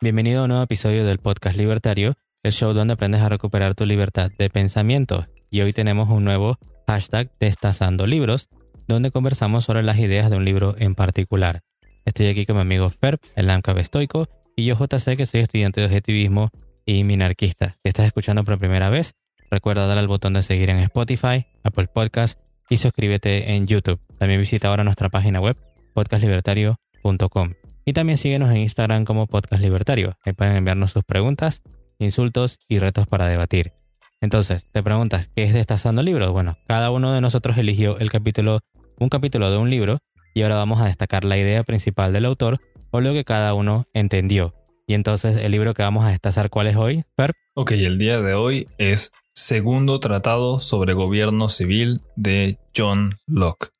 Bienvenido 0.00 0.40
a 0.40 0.44
un 0.44 0.48
nuevo 0.48 0.62
episodio 0.62 1.04
del 1.04 1.18
podcast 1.18 1.56
Libertario, 1.56 2.14
el 2.42 2.52
show 2.52 2.72
donde 2.72 2.94
aprendes 2.94 3.20
a 3.20 3.28
recuperar 3.28 3.74
tu 3.74 3.84
libertad 3.84 4.30
de 4.38 4.48
pensamiento. 4.48 5.26
Y 5.50 5.60
hoy 5.62 5.72
tenemos 5.72 6.08
un 6.08 6.24
nuevo 6.24 6.58
hashtag 6.86 7.32
Destazando 7.40 8.06
Libros, 8.06 8.48
donde 8.86 9.10
conversamos 9.10 9.64
sobre 9.64 9.82
las 9.82 9.98
ideas 9.98 10.30
de 10.30 10.36
un 10.36 10.44
libro 10.44 10.76
en 10.78 10.94
particular. 10.94 11.62
Estoy 12.04 12.26
aquí 12.26 12.46
con 12.46 12.56
mi 12.56 12.62
amigo 12.62 12.88
Ferb, 12.90 13.18
el 13.34 13.50
AMCAP 13.50 13.78
estoico, 13.78 14.28
y 14.56 14.64
yo 14.66 14.76
JC, 14.76 15.16
que 15.16 15.26
soy 15.26 15.40
estudiante 15.40 15.80
de 15.80 15.86
objetivismo 15.86 16.50
y 16.86 17.04
minarquista. 17.04 17.74
Si 17.82 17.88
estás 17.88 18.06
escuchando 18.06 18.44
por 18.44 18.58
primera 18.58 18.88
vez, 18.88 19.14
recuerda 19.50 19.86
darle 19.86 20.00
al 20.00 20.08
botón 20.08 20.34
de 20.34 20.42
seguir 20.42 20.70
en 20.70 20.78
Spotify, 20.78 21.46
Apple 21.64 21.88
Podcast 21.88 22.38
y 22.70 22.76
suscríbete 22.76 23.52
en 23.52 23.66
YouTube. 23.66 24.00
También 24.18 24.40
visita 24.40 24.68
ahora 24.68 24.84
nuestra 24.84 25.08
página 25.08 25.40
web 25.40 25.56
podcastlibertario.com. 25.94 27.67
Y 27.88 27.94
también 27.94 28.18
síguenos 28.18 28.50
en 28.50 28.58
Instagram 28.58 29.06
como 29.06 29.26
Podcast 29.26 29.62
Libertario. 29.62 30.18
Ahí 30.26 30.34
pueden 30.34 30.56
enviarnos 30.56 30.90
sus 30.90 31.04
preguntas, 31.04 31.62
insultos 31.98 32.58
y 32.68 32.80
retos 32.80 33.06
para 33.06 33.28
debatir. 33.28 33.72
Entonces, 34.20 34.70
te 34.70 34.82
preguntas, 34.82 35.30
¿qué 35.34 35.44
es 35.44 35.54
Destazando 35.54 36.02
Libros? 36.02 36.30
Bueno, 36.30 36.58
cada 36.66 36.90
uno 36.90 37.14
de 37.14 37.22
nosotros 37.22 37.56
eligió 37.56 37.98
el 37.98 38.10
capítulo, 38.10 38.60
un 38.98 39.08
capítulo 39.08 39.50
de 39.50 39.56
un 39.56 39.70
libro 39.70 40.00
y 40.34 40.42
ahora 40.42 40.56
vamos 40.56 40.82
a 40.82 40.84
destacar 40.84 41.24
la 41.24 41.38
idea 41.38 41.62
principal 41.62 42.12
del 42.12 42.26
autor 42.26 42.60
o 42.90 43.00
lo 43.00 43.14
que 43.14 43.24
cada 43.24 43.54
uno 43.54 43.86
entendió. 43.94 44.52
Y 44.86 44.92
entonces 44.92 45.36
el 45.36 45.50
libro 45.50 45.72
que 45.72 45.80
vamos 45.80 46.04
a 46.04 46.10
destazar, 46.10 46.50
¿cuál 46.50 46.66
es 46.66 46.76
hoy, 46.76 47.04
Per? 47.16 47.32
Ok, 47.54 47.70
el 47.70 47.96
día 47.96 48.20
de 48.20 48.34
hoy 48.34 48.66
es 48.76 49.12
Segundo 49.32 49.98
Tratado 49.98 50.60
sobre 50.60 50.92
Gobierno 50.92 51.48
Civil 51.48 52.02
de 52.16 52.58
John 52.76 53.14
Locke. 53.26 53.70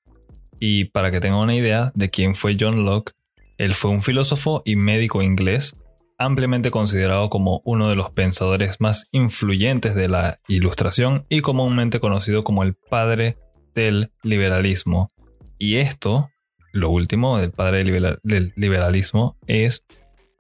Y 0.59 0.87
para 0.87 1.11
que 1.11 1.21
tengan 1.21 1.41
una 1.41 1.55
idea 1.55 1.93
de 1.95 2.09
quién 2.09 2.35
fue 2.35 2.57
John 2.59 2.87
Locke, 2.87 3.13
él 3.59 3.75
fue 3.75 3.91
un 3.91 4.03
filósofo 4.03 4.62
y 4.65 4.77
médico 4.77 5.21
inglés, 5.21 5.73
ampliamente 6.16 6.71
considerado 6.71 7.29
como 7.29 7.61
uno 7.65 7.89
de 7.89 7.97
los 7.97 8.11
pensadores 8.11 8.80
más 8.80 9.09
influyentes 9.10 9.96
de 9.96 10.09
la 10.09 10.38
Ilustración 10.46 11.24
y 11.29 11.41
comúnmente 11.41 11.99
conocido 12.01 12.45
como 12.45 12.63
el 12.63 12.74
padre 12.74 13.37
del 13.74 14.13
liberalismo. 14.23 15.10
Y 15.59 15.77
esto 15.77 16.30
lo 16.73 16.91
último 16.91 17.38
del 17.38 17.51
padre 17.51 17.82
del 18.23 18.52
liberalismo 18.57 19.37
es 19.47 19.85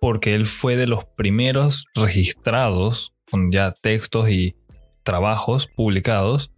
porque 0.00 0.34
él 0.34 0.46
fue 0.46 0.76
de 0.76 0.86
los 0.86 1.04
primeros 1.04 1.86
registrados 1.96 3.14
con 3.28 3.50
ya 3.50 3.72
textos 3.72 4.30
y 4.30 4.54
trabajos 5.02 5.66
publicados 5.66 6.52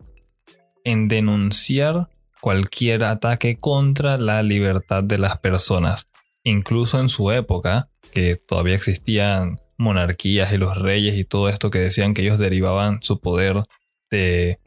en 0.85 1.09
denunciar 1.09 2.09
cualquier 2.41 3.05
ataque 3.05 3.59
contra 3.59 4.19
la 4.19 4.43
libertad 4.43 5.03
de 5.03 5.19
las 5.19 5.39
personas. 5.39 6.10
Incluso 6.45 7.01
en 7.01 7.09
su 7.09 7.31
época, 7.31 7.89
que 8.13 8.37
todavía 8.37 8.75
existían 8.75 9.61
monarquías 9.79 10.53
y 10.53 10.59
los 10.59 10.77
reyes 10.77 11.17
y 11.17 11.25
todo 11.25 11.49
esto 11.49 11.71
que 11.71 11.79
decían 11.79 12.15
que 12.15 12.23
ellos 12.23 12.39
derivaban 12.39 12.99
su 13.03 13.21
poder 13.21 13.63
de 14.11 14.59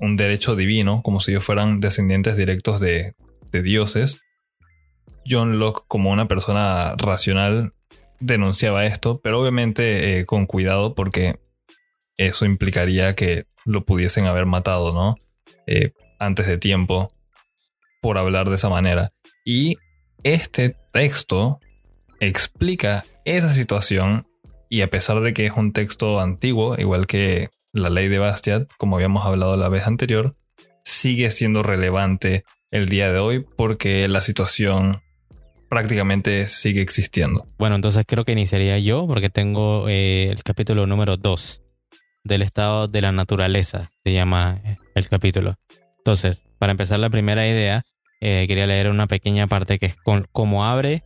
un 0.00 0.16
derecho 0.16 0.56
divino, 0.56 1.02
como 1.02 1.20
si 1.20 1.32
ellos 1.32 1.44
fueran 1.44 1.78
descendientes 1.78 2.36
directos 2.36 2.80
de, 2.80 3.14
de 3.50 3.62
dioses, 3.62 4.20
John 5.28 5.58
Locke 5.58 5.84
como 5.88 6.10
una 6.10 6.28
persona 6.28 6.94
racional 6.96 7.72
denunciaba 8.20 8.84
esto, 8.84 9.20
pero 9.20 9.40
obviamente 9.40 10.18
eh, 10.18 10.26
con 10.26 10.46
cuidado 10.46 10.94
porque 10.94 11.38
eso 12.16 12.44
implicaría 12.46 13.14
que 13.14 13.46
lo 13.64 13.84
pudiesen 13.84 14.26
haber 14.26 14.46
matado, 14.46 14.92
¿no? 14.92 15.16
Eh, 15.66 15.92
antes 16.18 16.46
de 16.46 16.58
tiempo 16.58 17.10
por 18.00 18.18
hablar 18.18 18.48
de 18.48 18.54
esa 18.54 18.68
manera. 18.68 19.12
Y 19.44 19.76
este 20.26 20.74
texto 20.92 21.60
explica 22.18 23.04
esa 23.24 23.48
situación 23.50 24.26
y 24.68 24.80
a 24.80 24.90
pesar 24.90 25.20
de 25.20 25.32
que 25.32 25.46
es 25.46 25.52
un 25.56 25.72
texto 25.72 26.20
antiguo, 26.20 26.74
igual 26.76 27.06
que 27.06 27.50
la 27.72 27.90
ley 27.90 28.08
de 28.08 28.18
Bastiat, 28.18 28.68
como 28.76 28.96
habíamos 28.96 29.24
hablado 29.24 29.56
la 29.56 29.68
vez 29.68 29.86
anterior, 29.86 30.34
sigue 30.84 31.30
siendo 31.30 31.62
relevante 31.62 32.44
el 32.72 32.88
día 32.88 33.12
de 33.12 33.20
hoy 33.20 33.46
porque 33.56 34.08
la 34.08 34.20
situación 34.20 35.00
prácticamente 35.68 36.48
sigue 36.48 36.80
existiendo. 36.80 37.46
Bueno, 37.56 37.76
entonces 37.76 38.04
creo 38.04 38.24
que 38.24 38.32
iniciaría 38.32 38.80
yo 38.80 39.06
porque 39.06 39.30
tengo 39.30 39.88
eh, 39.88 40.30
el 40.32 40.42
capítulo 40.42 40.88
número 40.88 41.16
2 41.16 41.62
del 42.24 42.42
estado 42.42 42.88
de 42.88 43.00
la 43.00 43.12
naturaleza, 43.12 43.92
se 44.02 44.12
llama 44.12 44.58
eh, 44.64 44.76
el 44.96 45.08
capítulo. 45.08 45.54
Entonces, 45.98 46.42
para 46.58 46.72
empezar 46.72 46.98
la 46.98 47.10
primera 47.10 47.46
idea, 47.46 47.84
eh, 48.20 48.44
quería 48.48 48.66
leer 48.66 48.90
una 48.90 49.06
pequeña 49.06 49.46
parte 49.46 49.78
que 49.78 49.86
es 49.86 49.96
con, 49.96 50.26
como 50.32 50.64
abre 50.64 51.04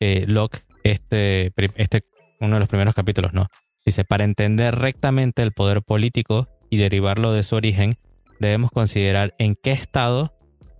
Locke 0.00 0.60
este, 0.84 1.52
este, 1.76 2.04
uno 2.40 2.56
de 2.56 2.60
los 2.60 2.68
primeros 2.68 2.94
capítulos, 2.94 3.32
¿no? 3.32 3.48
Dice, 3.84 4.04
para 4.04 4.24
entender 4.24 4.76
rectamente 4.76 5.42
el 5.42 5.52
poder 5.52 5.82
político 5.82 6.48
y 6.70 6.76
derivarlo 6.76 7.32
de 7.32 7.42
su 7.42 7.56
origen, 7.56 7.96
debemos 8.38 8.70
considerar 8.70 9.34
en 9.38 9.56
qué 9.60 9.72
estado 9.72 10.34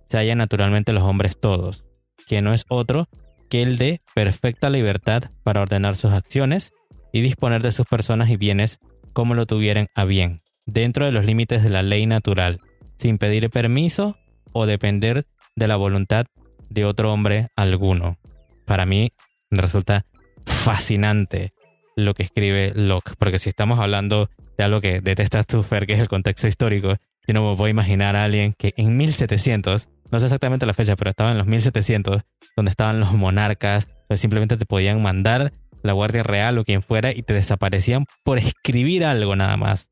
se 0.07 0.17
hallan 0.17 0.37
naturalmente 0.37 0.93
los 0.93 1.03
hombres 1.03 1.39
todos, 1.39 1.85
que 2.27 2.41
no 2.41 2.53
es 2.53 2.65
otro 2.69 3.07
que 3.49 3.61
el 3.61 3.77
de 3.77 4.01
perfecta 4.13 4.69
libertad 4.69 5.23
para 5.43 5.61
ordenar 5.61 5.95
sus 5.95 6.13
acciones 6.13 6.71
y 7.11 7.21
disponer 7.21 7.61
de 7.61 7.71
sus 7.71 7.85
personas 7.85 8.29
y 8.29 8.37
bienes 8.37 8.79
como 9.13 9.33
lo 9.33 9.45
tuvieran 9.45 9.87
a 9.95 10.05
bien, 10.05 10.41
dentro 10.65 11.05
de 11.05 11.11
los 11.11 11.25
límites 11.25 11.63
de 11.63 11.69
la 11.69 11.83
ley 11.83 12.05
natural, 12.05 12.59
sin 12.97 13.17
pedir 13.17 13.49
permiso 13.49 14.17
o 14.53 14.65
depender 14.65 15.25
de 15.55 15.67
la 15.67 15.75
voluntad 15.75 16.25
de 16.69 16.85
otro 16.85 17.11
hombre 17.11 17.47
alguno. 17.55 18.17
Para 18.65 18.85
mí 18.85 19.11
resulta 19.51 20.05
fascinante 20.45 21.53
lo 21.95 22.13
que 22.13 22.23
escribe 22.23 22.73
Locke, 22.75 23.15
porque 23.17 23.39
si 23.39 23.49
estamos 23.49 23.79
hablando 23.79 24.29
de 24.57 24.63
algo 24.63 24.81
que 24.81 25.01
detestas 25.01 25.47
tú, 25.47 25.63
Fer, 25.63 25.87
que 25.87 25.93
es 25.93 25.99
el 25.99 26.09
contexto 26.09 26.47
histórico, 26.47 26.95
yo 27.27 27.33
no 27.33 27.49
me 27.49 27.55
puedo 27.55 27.69
imaginar 27.69 28.15
a 28.15 28.23
alguien 28.23 28.53
que 28.53 28.73
en 28.77 28.97
1700 28.97 29.87
no 30.11 30.19
sé 30.19 30.25
exactamente 30.27 30.65
la 30.65 30.73
fecha, 30.73 30.95
pero 30.95 31.09
estaba 31.09 31.31
en 31.31 31.37
los 31.37 31.47
1700, 31.47 32.21
donde 32.55 32.69
estaban 32.69 32.99
los 32.99 33.11
monarcas, 33.13 33.85
pues 34.07 34.19
simplemente 34.19 34.57
te 34.57 34.65
podían 34.65 35.01
mandar 35.01 35.51
la 35.81 35.93
Guardia 35.93 36.23
Real 36.23 36.57
o 36.57 36.63
quien 36.63 36.81
fuera 36.81 37.11
y 37.11 37.21
te 37.21 37.33
desaparecían 37.33 38.05
por 38.23 38.37
escribir 38.37 39.03
algo 39.03 39.35
nada 39.35 39.57
más. 39.57 39.89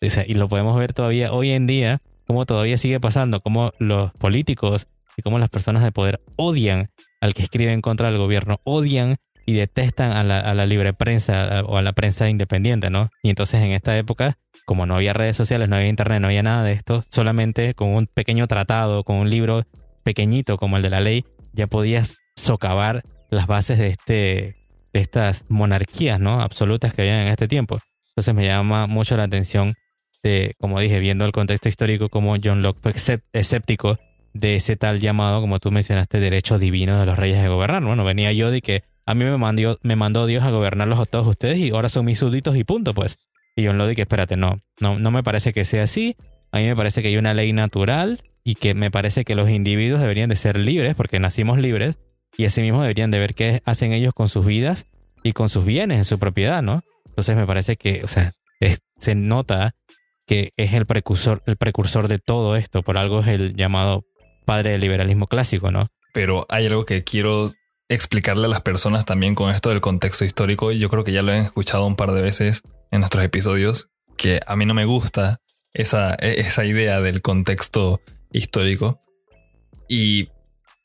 y 0.00 0.34
lo 0.34 0.48
podemos 0.48 0.76
ver 0.78 0.92
todavía 0.92 1.32
hoy 1.32 1.50
en 1.50 1.66
día, 1.66 2.00
cómo 2.30 2.46
todavía 2.46 2.78
sigue 2.78 3.00
pasando, 3.00 3.40
cómo 3.40 3.72
los 3.80 4.12
políticos 4.12 4.86
y 5.16 5.22
cómo 5.22 5.40
las 5.40 5.48
personas 5.48 5.82
de 5.82 5.90
poder 5.90 6.20
odian 6.36 6.88
al 7.20 7.34
que 7.34 7.42
escribe 7.42 7.72
en 7.72 7.80
contra 7.80 8.08
del 8.08 8.18
gobierno, 8.18 8.60
odian 8.62 9.16
y 9.46 9.54
detestan 9.54 10.12
a 10.12 10.22
la, 10.22 10.66
libre 10.66 10.92
prensa 10.92 11.64
o 11.66 11.76
a 11.76 11.82
la 11.82 11.92
prensa 11.92 12.28
independiente, 12.28 12.88
¿no? 12.88 13.10
Y 13.24 13.30
entonces 13.30 13.60
en 13.62 13.72
esta 13.72 13.98
época 13.98 14.38
como 14.64 14.86
no 14.86 14.94
había 14.94 15.12
redes 15.12 15.34
sociales, 15.34 15.68
no 15.68 15.74
había 15.74 15.88
internet, 15.88 16.20
no 16.20 16.28
había 16.28 16.44
nada 16.44 16.62
de 16.62 16.72
esto, 16.72 17.02
solamente 17.10 17.74
con 17.74 17.88
un 17.88 18.06
pequeño 18.06 18.46
tratado, 18.46 19.02
con 19.02 19.16
un 19.16 19.28
libro 19.28 19.64
pequeñito 20.04 20.56
como 20.56 20.76
el 20.76 20.84
de 20.84 20.90
la 20.90 21.00
ley, 21.00 21.24
ya 21.52 21.66
podías 21.66 22.14
socavar 22.36 23.02
las 23.28 23.48
bases 23.48 23.76
de, 23.80 23.88
este, 23.88 24.54
de 24.92 25.00
estas 25.00 25.44
monarquías 25.48 26.20
¿no? 26.20 26.40
absolutas 26.40 26.94
que 26.94 27.02
había 27.02 27.24
en 27.24 27.32
este 27.32 27.48
tiempo. 27.48 27.78
Entonces 28.10 28.32
me 28.36 28.46
llama 28.46 28.86
mucho 28.86 29.16
la 29.16 29.24
atención 29.24 29.74
de, 30.22 30.54
como 30.58 30.80
dije, 30.80 30.98
viendo 30.98 31.24
el 31.24 31.32
contexto 31.32 31.68
histórico, 31.68 32.08
como 32.08 32.36
John 32.42 32.62
Locke 32.62 32.80
fue 32.80 33.20
escéptico 33.32 33.98
de 34.32 34.56
ese 34.56 34.76
tal 34.76 35.00
llamado, 35.00 35.40
como 35.40 35.58
tú 35.58 35.70
mencionaste, 35.70 36.20
derecho 36.20 36.58
divino 36.58 36.98
de 37.00 37.06
los 37.06 37.18
reyes 37.18 37.42
de 37.42 37.48
gobernar. 37.48 37.82
Bueno, 37.82 38.04
venía 38.04 38.32
yo 38.32 38.50
de 38.50 38.60
que 38.60 38.84
a 39.06 39.14
mí 39.14 39.24
me 39.24 39.36
mandó, 39.36 39.78
me 39.82 39.96
mandó 39.96 40.26
Dios 40.26 40.44
a 40.44 40.50
gobernarlos 40.50 40.98
a 40.98 41.04
todos 41.04 41.26
ustedes 41.26 41.58
y 41.58 41.70
ahora 41.70 41.88
son 41.88 42.04
mis 42.04 42.18
súbditos 42.18 42.56
y 42.56 42.64
punto, 42.64 42.94
pues. 42.94 43.18
Y 43.56 43.66
John 43.66 43.78
Locke, 43.78 43.98
espérate, 43.98 44.36
no, 44.36 44.60
no, 44.78 44.98
no 44.98 45.10
me 45.10 45.22
parece 45.22 45.52
que 45.52 45.64
sea 45.64 45.84
así. 45.84 46.16
A 46.52 46.58
mí 46.58 46.64
me 46.64 46.76
parece 46.76 47.02
que 47.02 47.08
hay 47.08 47.16
una 47.16 47.34
ley 47.34 47.52
natural 47.52 48.22
y 48.44 48.54
que 48.54 48.74
me 48.74 48.90
parece 48.90 49.24
que 49.24 49.34
los 49.34 49.50
individuos 49.50 50.00
deberían 50.00 50.28
de 50.28 50.36
ser 50.36 50.56
libres 50.56 50.94
porque 50.94 51.18
nacimos 51.20 51.58
libres 51.58 51.98
y 52.36 52.44
asimismo 52.44 52.82
deberían 52.82 53.10
de 53.10 53.18
ver 53.18 53.34
qué 53.34 53.60
hacen 53.64 53.92
ellos 53.92 54.14
con 54.14 54.28
sus 54.28 54.46
vidas 54.46 54.86
y 55.22 55.32
con 55.32 55.48
sus 55.48 55.64
bienes 55.64 55.98
en 55.98 56.04
su 56.04 56.18
propiedad, 56.18 56.62
¿no? 56.62 56.82
Entonces 57.06 57.36
me 57.36 57.46
parece 57.46 57.76
que, 57.76 58.02
o 58.04 58.08
sea, 58.08 58.32
se 58.98 59.14
nota 59.14 59.74
que 60.30 60.52
es 60.56 60.74
el 60.74 60.86
precursor, 60.86 61.42
el 61.46 61.56
precursor 61.56 62.06
de 62.06 62.20
todo 62.20 62.54
esto, 62.54 62.84
por 62.84 62.98
algo 62.98 63.18
es 63.18 63.26
el 63.26 63.56
llamado 63.56 64.04
padre 64.44 64.70
del 64.70 64.80
liberalismo 64.80 65.26
clásico, 65.26 65.72
¿no? 65.72 65.88
Pero 66.12 66.46
hay 66.48 66.66
algo 66.66 66.84
que 66.84 67.02
quiero 67.02 67.52
explicarle 67.88 68.46
a 68.46 68.48
las 68.48 68.60
personas 68.60 69.04
también 69.04 69.34
con 69.34 69.50
esto 69.52 69.70
del 69.70 69.80
contexto 69.80 70.24
histórico. 70.24 70.70
y 70.70 70.78
Yo 70.78 70.88
creo 70.88 71.02
que 71.02 71.10
ya 71.10 71.22
lo 71.22 71.32
han 71.32 71.46
escuchado 71.46 71.84
un 71.84 71.96
par 71.96 72.12
de 72.12 72.22
veces 72.22 72.62
en 72.92 73.00
nuestros 73.00 73.24
episodios, 73.24 73.88
que 74.16 74.38
a 74.46 74.54
mí 74.54 74.66
no 74.66 74.72
me 74.72 74.84
gusta 74.84 75.40
esa, 75.74 76.14
esa 76.14 76.64
idea 76.64 77.00
del 77.00 77.22
contexto 77.22 78.00
histórico. 78.30 79.00
Y 79.88 80.28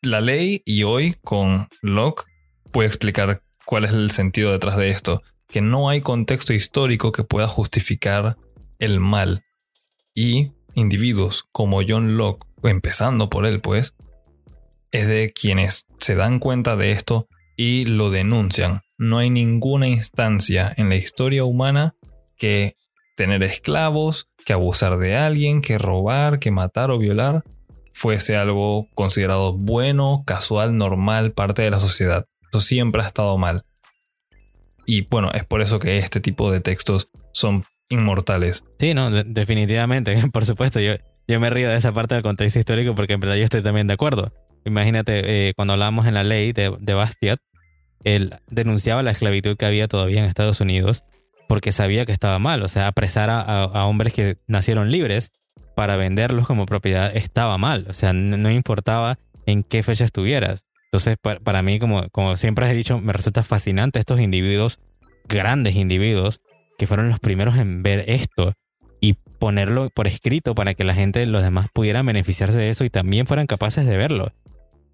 la 0.01 0.21
ley 0.21 0.63
y 0.65 0.81
hoy 0.81 1.13
con 1.23 1.67
Locke 1.83 2.23
puede 2.71 2.87
explicar 2.87 3.43
cuál 3.63 3.85
es 3.85 3.91
el 3.91 4.09
sentido 4.09 4.51
detrás 4.51 4.75
de 4.75 4.89
esto, 4.89 5.21
que 5.47 5.61
no 5.61 5.87
hay 5.87 6.01
contexto 6.01 6.51
histórico 6.51 7.11
que 7.11 7.23
pueda 7.23 7.47
justificar 7.47 8.37
el 8.79 8.99
mal. 8.99 9.43
Y 10.13 10.51
individuos 10.75 11.45
como 11.51 11.81
John 11.87 12.17
Locke, 12.17 12.45
empezando 12.63 13.29
por 13.29 13.45
él 13.45 13.61
pues, 13.61 13.95
es 14.91 15.07
de 15.07 15.31
quienes 15.33 15.85
se 15.99 16.15
dan 16.15 16.39
cuenta 16.39 16.75
de 16.75 16.91
esto 16.91 17.27
y 17.57 17.85
lo 17.85 18.11
denuncian. 18.11 18.81
No 18.97 19.17
hay 19.17 19.29
ninguna 19.29 19.87
instancia 19.87 20.73
en 20.77 20.89
la 20.89 20.95
historia 20.95 21.43
humana 21.43 21.95
que 22.37 22.75
tener 23.15 23.43
esclavos, 23.43 24.29
que 24.45 24.53
abusar 24.53 24.97
de 24.97 25.15
alguien, 25.15 25.61
que 25.61 25.77
robar, 25.77 26.39
que 26.39 26.51
matar 26.51 26.91
o 26.91 26.97
violar 26.97 27.43
fuese 27.95 28.35
algo 28.35 28.89
considerado 28.93 29.53
bueno, 29.53 30.23
casual, 30.25 30.77
normal, 30.77 31.31
parte 31.31 31.61
de 31.61 31.71
la 31.71 31.79
sociedad. 31.79 32.25
Eso 32.51 32.59
siempre 32.59 33.01
ha 33.01 33.07
estado 33.07 33.37
mal. 33.37 33.63
Y 34.85 35.07
bueno, 35.07 35.31
es 35.31 35.45
por 35.45 35.61
eso 35.61 35.79
que 35.79 35.97
este 35.97 36.19
tipo 36.19 36.51
de 36.51 36.59
textos 36.59 37.09
son 37.31 37.63
inmortales. 37.89 38.63
Sí, 38.79 38.93
no, 38.93 39.11
definitivamente, 39.11 40.15
por 40.33 40.45
supuesto. 40.45 40.79
Yo, 40.79 40.93
yo 41.27 41.39
me 41.39 41.49
río 41.49 41.69
de 41.69 41.77
esa 41.77 41.91
parte 41.91 42.15
del 42.15 42.23
contexto 42.23 42.59
histórico 42.59 42.95
porque 42.95 43.13
en 43.13 43.19
verdad 43.19 43.35
yo 43.35 43.43
estoy 43.43 43.61
también 43.61 43.87
de 43.87 43.93
acuerdo. 43.93 44.31
Imagínate, 44.65 45.49
eh, 45.49 45.53
cuando 45.55 45.73
hablábamos 45.73 46.07
en 46.07 46.15
la 46.15 46.23
ley 46.23 46.51
de, 46.51 46.69
Bastiat, 46.69 47.39
él 48.03 48.35
denunciaba 48.47 49.03
la 49.03 49.11
esclavitud 49.11 49.57
que 49.57 49.65
había 49.65 49.87
todavía 49.87 50.19
en 50.19 50.25
Estados 50.25 50.59
Unidos 50.59 51.03
porque 51.47 51.71
sabía 51.71 52.05
que 52.05 52.11
estaba 52.11 52.39
mal. 52.39 52.63
O 52.63 52.67
sea, 52.67 52.87
apresar 52.87 53.29
a, 53.29 53.85
hombres 53.85 54.13
que 54.13 54.37
nacieron 54.47 54.91
libres 54.91 55.31
para 55.75 55.95
venderlos 55.95 56.47
como 56.47 56.65
propiedad 56.65 57.15
estaba 57.15 57.57
mal. 57.57 57.85
O 57.89 57.93
sea, 57.93 58.13
no, 58.13 58.49
importaba 58.49 59.19
en 59.45 59.63
qué 59.63 59.83
fecha 59.83 60.03
estuvieras. 60.03 60.63
Entonces, 60.85 61.17
para, 61.21 61.61
mí, 61.61 61.77
como, 61.77 62.09
como 62.09 62.35
siempre 62.37 62.65
has 62.65 62.73
dicho, 62.73 62.99
me 62.99 63.13
resulta 63.13 63.43
fascinante 63.43 63.99
estos 63.99 64.19
individuos, 64.19 64.79
grandes 65.27 65.75
individuos, 65.75 66.39
que 66.77 66.87
fueron 66.87 67.09
los 67.09 67.19
primeros 67.19 67.57
en 67.57 67.83
ver 67.83 68.03
esto 68.07 68.53
y 69.01 69.13
ponerlo 69.39 69.89
por 69.89 70.07
escrito 70.07 70.55
para 70.55 70.73
que 70.73 70.83
la 70.83 70.95
gente, 70.95 71.25
los 71.25 71.43
demás 71.43 71.67
pudieran 71.73 72.05
beneficiarse 72.05 72.57
de 72.57 72.69
eso 72.69 72.85
y 72.85 72.89
también 72.89 73.27
fueran 73.27 73.47
capaces 73.47 73.85
de 73.85 73.97
verlo. 73.97 74.31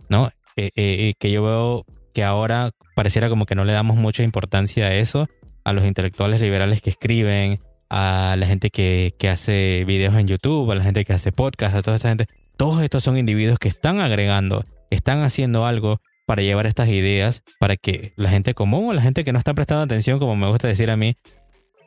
¿No? 0.10 0.30
Eh, 0.58 0.66
eh, 0.66 0.72
eh, 0.76 1.14
que 1.18 1.32
yo 1.32 1.44
veo 1.44 1.86
que 2.14 2.24
ahora 2.24 2.72
pareciera 2.96 3.30
como 3.30 3.46
que 3.46 3.56
no 3.56 3.64
le 3.64 3.74
damos 3.74 3.96
mucha 3.96 4.24
importancia 4.24 4.88
a 4.88 4.96
eso, 4.96 5.28
a 5.64 5.72
los 5.72 5.86
intelectuales 5.86 6.42
liberales 6.42 6.82
que 6.82 6.90
escriben, 6.90 7.56
a 7.90 8.36
la 8.38 8.46
gente 8.46 8.70
que, 8.70 9.14
que 9.18 9.30
hace 9.30 9.86
videos 9.86 10.16
en 10.16 10.28
YouTube, 10.28 10.70
a 10.72 10.76
la 10.76 10.84
gente 10.84 11.06
que 11.06 11.14
hace 11.14 11.32
podcasts, 11.32 11.78
a 11.78 11.82
toda 11.82 11.96
esta 11.96 12.10
gente. 12.10 12.26
Todos 12.58 12.82
estos 12.84 13.04
son 13.04 13.18
individuos 13.18 13.60
que 13.60 13.70
están 13.70 14.02
agregando, 14.02 14.64
están 14.90 15.24
haciendo 15.24 15.66
algo 15.66 16.02
para 16.26 16.42
llevar 16.42 16.66
estas 16.66 16.90
ideas, 16.90 17.44
para 17.60 17.76
que 17.76 18.14
la 18.16 18.30
gente 18.30 18.54
común 18.54 18.90
o 18.90 18.94
la 18.94 19.02
gente 19.02 19.24
que 19.24 19.34
no 19.34 19.40
está 19.40 19.54
prestando 19.54 19.84
atención, 19.84 20.20
como 20.20 20.36
me 20.36 20.48
gusta 20.48 20.68
decir 20.68 20.92
a 20.92 20.98
mí, 20.98 21.16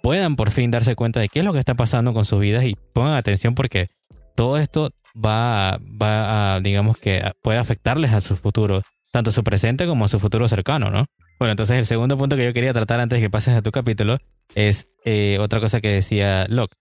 puedan 0.05 0.37
por 0.37 0.51
fin 0.51 0.71
darse 0.71 0.95
cuenta 0.97 1.19
de 1.19 1.31
qué 1.31 1.39
es 1.39 1.47
lo 1.47 1.55
que 1.55 1.59
está 1.59 1.77
pasando 1.77 2.13
con 2.13 2.27
sus 2.27 2.39
vidas 2.39 2.63
y 2.65 2.77
pongan 2.93 3.15
atención 3.15 3.55
porque 3.55 3.89
todo 4.37 4.59
esto 4.59 4.91
va, 5.17 5.79
va 6.01 6.57
a, 6.57 6.61
digamos 6.61 6.99
que 6.99 7.23
puede 7.43 7.59
afectarles 7.59 8.13
a 8.13 8.21
su 8.21 8.37
futuro, 8.37 8.83
tanto 9.13 9.33
su 9.33 9.43
presente 9.43 9.87
como 9.87 10.07
su 10.07 10.21
futuro 10.21 10.47
cercano, 10.47 10.91
¿no? 10.91 11.07
Bueno, 11.39 11.53
entonces 11.53 11.79
el 11.79 11.87
segundo 11.87 12.19
punto 12.19 12.37
que 12.37 12.45
yo 12.45 12.53
quería 12.53 12.75
tratar 12.75 13.01
antes 13.01 13.19
de 13.19 13.23
que 13.25 13.31
pases 13.31 13.55
a 13.57 13.63
tu 13.63 13.71
capítulo 13.71 14.19
es 14.55 14.89
eh, 15.07 15.39
otra 15.41 15.59
cosa 15.59 15.81
que 15.81 15.91
decía 15.91 16.45
Locke, 16.51 16.77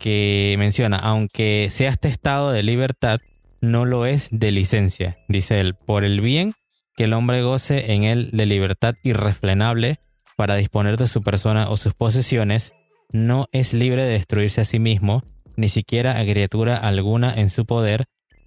que 0.00 0.56
menciona, 0.58 0.96
aunque 0.96 1.68
sea 1.70 1.90
este 1.90 2.08
estado 2.08 2.50
de 2.50 2.64
libertad, 2.64 3.20
no 3.60 3.84
lo 3.84 4.04
es 4.04 4.30
de 4.32 4.50
licencia, 4.50 5.16
dice 5.28 5.60
él, 5.60 5.76
por 5.86 6.04
el 6.04 6.20
bien 6.20 6.50
que 6.96 7.04
el 7.04 7.12
hombre 7.12 7.40
goce 7.40 7.92
en 7.92 8.02
él 8.02 8.30
de 8.32 8.46
libertad 8.46 8.96
irrefrenable 9.04 10.00
para 10.38 10.54
disponer 10.54 10.96
de 10.96 11.08
su 11.08 11.22
persona 11.22 11.68
o 11.68 11.76
sus 11.76 11.94
posesiones, 11.94 12.72
no 13.12 13.48
es 13.50 13.74
libre 13.74 14.04
de 14.04 14.12
destruirse 14.12 14.60
a 14.60 14.64
sí 14.64 14.78
mismo, 14.78 15.24
ni 15.56 15.68
siquiera 15.68 16.20
a 16.20 16.24
criatura 16.24 16.76
alguna 16.76 17.34
en 17.34 17.50
su 17.50 17.66
poder, 17.66 18.04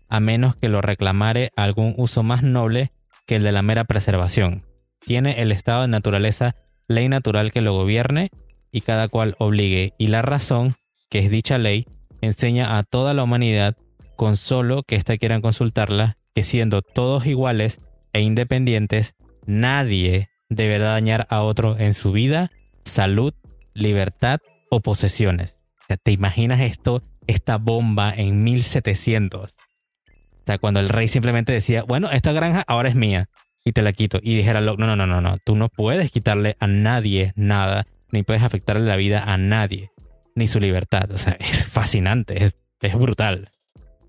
a 0.07 0.21
menos 0.21 0.55
que 0.55 0.69
lo 0.69 0.81
reclamare 0.81 1.51
algún 1.57 1.93
uso 1.97 2.23
más 2.23 2.43
noble 2.43 2.91
que 3.27 3.35
el 3.35 3.43
de 3.43 3.51
la 3.51 3.61
mera 3.61 3.83
preservación. 3.83 4.63
Tiene 5.05 5.41
el 5.41 5.51
estado 5.51 5.81
de 5.81 5.89
naturaleza 5.89 6.55
ley 6.87 7.09
natural 7.09 7.51
que 7.51 7.59
lo 7.59 7.73
gobierne 7.73 8.29
y 8.71 8.79
cada 8.79 9.09
cual 9.09 9.35
obligue, 9.37 9.93
y 9.97 10.07
la 10.07 10.21
razón, 10.21 10.75
que 11.09 11.19
es 11.19 11.29
dicha 11.29 11.57
ley, 11.57 11.87
enseña 12.21 12.77
a 12.77 12.83
toda 12.83 13.13
la 13.13 13.23
humanidad, 13.23 13.75
con 14.15 14.37
solo 14.37 14.83
que 14.83 14.95
ésta 14.95 15.17
quieran 15.17 15.41
consultarla, 15.41 16.15
que 16.33 16.43
siendo 16.43 16.83
todos 16.83 17.25
iguales 17.25 17.79
e 18.13 18.21
independientes, 18.21 19.13
nadie 19.45 20.30
deberá 20.51 20.91
dañar 20.91 21.25
a 21.29 21.41
otro 21.41 21.77
en 21.79 21.93
su 21.93 22.11
vida, 22.11 22.51
salud, 22.83 23.33
libertad 23.73 24.39
o 24.69 24.81
posesiones. 24.81 25.57
O 25.79 25.85
sea, 25.87 25.97
¿te 25.97 26.11
imaginas 26.11 26.59
esto, 26.59 27.01
esta 27.25 27.57
bomba 27.57 28.13
en 28.15 28.43
1700? 28.43 29.51
O 29.51 30.43
sea, 30.45 30.57
cuando 30.57 30.81
el 30.81 30.89
rey 30.89 31.07
simplemente 31.07 31.53
decía, 31.53 31.83
bueno, 31.83 32.11
esta 32.11 32.33
granja 32.33 32.63
ahora 32.67 32.89
es 32.89 32.95
mía 32.95 33.29
y 33.63 33.71
te 33.71 33.81
la 33.81 33.93
quito. 33.93 34.19
Y 34.21 34.35
dijera, 34.35 34.59
no, 34.59 34.75
no, 34.75 34.95
no, 34.95 35.07
no, 35.07 35.21
no, 35.21 35.37
tú 35.37 35.55
no 35.55 35.69
puedes 35.69 36.11
quitarle 36.11 36.57
a 36.59 36.67
nadie 36.67 37.31
nada, 37.35 37.85
ni 38.11 38.23
puedes 38.23 38.43
afectarle 38.43 38.85
la 38.85 38.97
vida 38.97 39.23
a 39.23 39.37
nadie, 39.37 39.89
ni 40.35 40.47
su 40.47 40.59
libertad. 40.59 41.11
O 41.11 41.17
sea, 41.17 41.37
es 41.39 41.65
fascinante, 41.65 42.43
es, 42.43 42.55
es 42.81 42.95
brutal. 42.95 43.51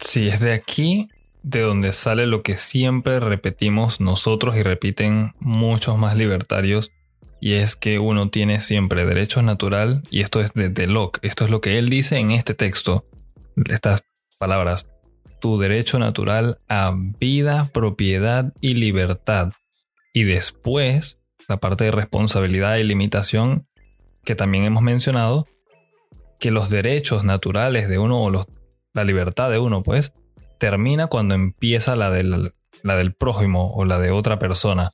Sí, 0.01 0.29
es 0.29 0.41
de 0.41 0.55
aquí 0.55 1.07
de 1.43 1.61
donde 1.61 1.93
sale 1.93 2.27
lo 2.27 2.43
que 2.43 2.57
siempre 2.57 3.21
repetimos 3.21 4.01
nosotros 4.01 4.57
y 4.57 4.63
repiten 4.63 5.33
muchos 5.41 5.99
más 5.99 6.17
libertarios, 6.17 6.91
y 7.41 7.55
es 7.55 7.75
que 7.75 7.99
uno 7.99 8.31
tiene 8.31 8.61
siempre 8.61 9.05
derecho 9.05 9.43
natural, 9.43 10.03
y 10.11 10.21
esto 10.21 10.41
es 10.41 10.53
de, 10.55 10.87
Locke, 10.87 11.19
esto 11.23 11.45
es 11.45 11.51
lo 11.51 11.61
que 11.61 11.79
él 11.79 11.89
dice 11.89 12.19
en 12.19 12.31
este 12.31 12.55
texto, 12.55 13.05
estas 13.69 14.05
palabras, 14.39 14.87
tu 15.41 15.59
derecho 15.59 15.99
natural 15.99 16.59
a 16.69 16.95
vida, 16.97 17.69
propiedad 17.73 18.53
y 18.61 18.75
libertad. 18.75 19.51
Y 20.15 20.23
después, 20.23 21.19
la 21.49 21.59
parte 21.59 21.85
de 21.85 21.91
responsabilidad 21.91 22.77
y 22.77 22.85
limitación 22.85 23.67
que 24.25 24.37
también 24.37 24.63
hemos 24.63 24.85
mencionado, 24.85 25.49
que 26.39 26.53
los 26.53 26.71
derechos 26.71 27.25
naturales 27.25 27.89
de 27.89 27.99
uno 27.99 28.23
o 28.23 28.31
los, 28.31 28.47
la 28.95 29.03
libertad 29.03 29.51
de 29.51 29.59
uno, 29.59 29.83
pues, 29.83 30.13
termina 30.63 31.09
cuando 31.09 31.35
empieza 31.35 31.97
la 31.97 32.09
del, 32.09 32.55
la 32.85 32.97
del 32.97 33.15
prójimo 33.15 33.73
o 33.75 33.85
la 33.85 33.99
de 33.99 34.13
otra 34.13 34.39
persona. 34.39 34.93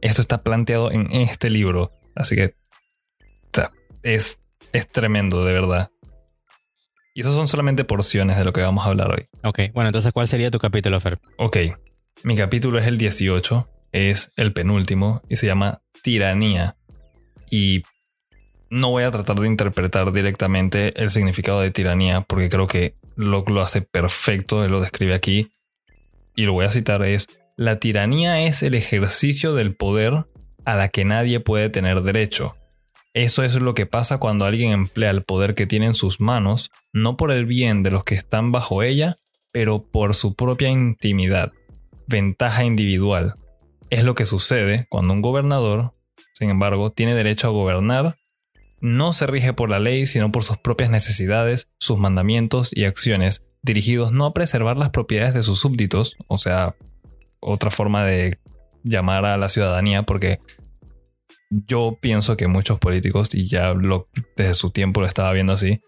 Esto 0.00 0.22
está 0.22 0.44
planteado 0.44 0.92
en 0.92 1.10
este 1.10 1.50
libro, 1.50 1.90
así 2.14 2.36
que 2.36 2.54
es, 4.04 4.38
es 4.72 4.88
tremendo, 4.92 5.44
de 5.44 5.52
verdad. 5.52 5.90
Y 7.12 7.22
eso 7.22 7.34
son 7.34 7.48
solamente 7.48 7.82
porciones 7.82 8.36
de 8.36 8.44
lo 8.44 8.52
que 8.52 8.60
vamos 8.60 8.86
a 8.86 8.90
hablar 8.90 9.10
hoy. 9.10 9.26
Ok, 9.42 9.72
bueno, 9.72 9.88
entonces, 9.88 10.12
¿cuál 10.12 10.28
sería 10.28 10.52
tu 10.52 10.60
capítulo, 10.60 11.00
Fer? 11.00 11.18
Ok, 11.38 11.56
mi 12.22 12.36
capítulo 12.36 12.78
es 12.78 12.86
el 12.86 12.96
18, 12.96 13.68
es 13.90 14.30
el 14.36 14.52
penúltimo 14.52 15.22
y 15.28 15.34
se 15.34 15.46
llama 15.48 15.82
Tiranía. 16.04 16.76
Y 17.50 17.82
no 18.70 18.90
voy 18.90 19.02
a 19.02 19.10
tratar 19.10 19.40
de 19.40 19.48
interpretar 19.48 20.12
directamente 20.12 21.02
el 21.02 21.10
significado 21.10 21.62
de 21.62 21.72
tiranía 21.72 22.20
porque 22.20 22.48
creo 22.48 22.68
que 22.68 22.94
Locke 23.16 23.50
lo 23.50 23.60
hace 23.60 23.82
perfecto, 23.82 24.64
él 24.64 24.70
lo 24.70 24.80
describe 24.80 25.14
aquí. 25.14 25.50
Y 26.36 26.44
lo 26.44 26.52
voy 26.52 26.66
a 26.66 26.70
citar 26.70 27.02
es, 27.04 27.28
la 27.56 27.78
tiranía 27.78 28.40
es 28.40 28.62
el 28.62 28.74
ejercicio 28.74 29.54
del 29.54 29.74
poder 29.74 30.24
a 30.64 30.76
la 30.76 30.88
que 30.88 31.04
nadie 31.04 31.40
puede 31.40 31.70
tener 31.70 32.00
derecho 32.02 32.56
eso 33.14 33.44
es 33.44 33.54
lo 33.54 33.74
que 33.74 33.86
pasa 33.86 34.18
cuando 34.18 34.44
alguien 34.44 34.72
emplea 34.72 35.10
el 35.10 35.22
poder 35.22 35.54
que 35.54 35.68
tiene 35.68 35.86
en 35.86 35.94
sus 35.94 36.20
manos, 36.20 36.72
no 36.92 37.16
por 37.16 37.30
el 37.30 37.46
bien 37.46 37.84
de 37.84 37.92
los 37.92 38.02
que 38.02 38.16
están 38.16 38.50
bajo 38.50 38.82
ella, 38.82 39.14
pero 39.52 39.80
por 39.80 40.14
su 40.14 40.34
propia 40.34 40.68
intimidad, 40.68 41.52
ventaja 42.08 42.64
individual. 42.64 43.34
Es 43.88 44.02
lo 44.02 44.16
que 44.16 44.26
sucede 44.26 44.86
cuando 44.90 45.14
un 45.14 45.22
gobernador, 45.22 45.94
sin 46.34 46.50
embargo, 46.50 46.90
tiene 46.90 47.14
derecho 47.14 47.46
a 47.46 47.52
gobernar, 47.52 48.16
no 48.84 49.14
se 49.14 49.26
rige 49.26 49.54
por 49.54 49.70
la 49.70 49.80
ley, 49.80 50.04
sino 50.04 50.30
por 50.30 50.44
sus 50.44 50.58
propias 50.58 50.90
necesidades, 50.90 51.68
sus 51.78 51.98
mandamientos 51.98 52.68
y 52.70 52.84
acciones, 52.84 53.42
dirigidos 53.62 54.12
no 54.12 54.26
a 54.26 54.34
preservar 54.34 54.76
las 54.76 54.90
propiedades 54.90 55.32
de 55.32 55.42
sus 55.42 55.58
súbditos, 55.58 56.18
o 56.28 56.36
sea, 56.36 56.76
otra 57.40 57.70
forma 57.70 58.04
de 58.04 58.38
llamar 58.82 59.24
a 59.24 59.38
la 59.38 59.48
ciudadanía, 59.48 60.02
porque 60.02 60.38
yo 61.48 61.96
pienso 61.98 62.36
que 62.36 62.46
muchos 62.46 62.78
políticos, 62.78 63.34
y 63.34 63.46
ya 63.46 63.72
desde 64.36 64.52
su 64.52 64.70
tiempo 64.70 65.00
lo 65.00 65.06
estaba 65.06 65.32
viendo 65.32 65.54
así, 65.54 65.80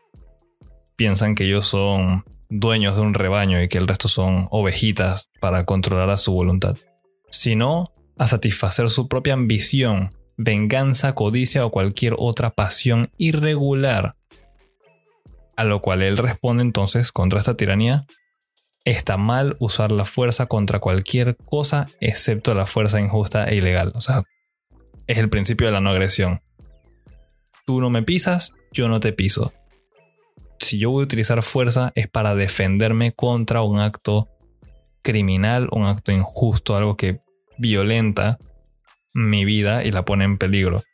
piensan 0.97 1.35
que 1.35 1.45
ellos 1.45 1.67
son 1.67 2.25
dueños 2.49 2.97
de 2.97 3.03
un 3.03 3.13
rebaño 3.13 3.63
y 3.63 3.69
que 3.69 3.77
el 3.77 3.89
resto 3.89 4.09
son 4.09 4.49
ovejitas 4.51 5.29
para 5.39 5.67
controlar 5.67 6.09
a 6.09 6.17
su 6.17 6.33
voluntad, 6.33 6.79
sino 7.29 7.93
a 8.17 8.27
satisfacer 8.27 8.89
su 8.89 9.07
propia 9.07 9.35
ambición, 9.35 10.16
venganza, 10.37 11.15
codicia 11.15 11.65
o 11.65 11.71
cualquier 11.71 12.15
otra 12.19 12.51
pasión 12.51 13.11
irregular. 13.19 14.17
A 15.57 15.65
lo 15.65 15.81
cual 15.81 16.03
él 16.03 16.19
responde 16.19 16.63
entonces 16.63 17.13
contra 17.13 17.41
esta 17.41 17.57
tiranía, 17.57 18.07
está 18.85 19.17
mal 19.17 19.57
usar 19.59 19.91
la 19.91 20.05
fuerza 20.05 20.47
contra 20.47 20.79
cualquier 20.79 21.37
cosa 21.37 21.89
excepto 22.01 22.55
la 22.55 22.67
fuerza 22.67 23.01
injusta 23.01 23.47
e 23.47 23.57
ilegal. 23.57 23.93
O 23.95 24.01
sea, 24.01 24.23
es 25.07 25.19
el 25.19 25.29
principio 25.29 25.67
de 25.67 25.73
la 25.73 25.81
no 25.81 25.91
agresión. 25.91 26.41
Tú 27.65 27.81
no 27.81 27.91
me 27.91 28.03
pisas, 28.03 28.53
yo 28.73 28.89
no 28.89 29.01
te 29.01 29.13
piso. 29.13 29.53
Si 30.61 30.79
yo 30.79 30.91
voy 30.91 31.03
a 31.03 31.05
utilizar 31.05 31.43
fuerza 31.43 31.93
es 31.95 32.09
para 32.09 32.35
defenderme 32.35 33.13
contra 33.13 33.63
un 33.63 33.81
acto 33.81 34.29
criminal, 35.03 35.69
un 35.73 35.85
acto 35.85 36.13
injusto, 36.13 36.77
algo 36.77 36.97
que 36.97 37.21
violenta 37.59 38.39
mi 39.17 39.47
vida 39.47 39.83
y 39.83 39.91
la 39.91 40.05
pone 40.05 40.25
en 40.25 40.37
peligro. 40.37 40.85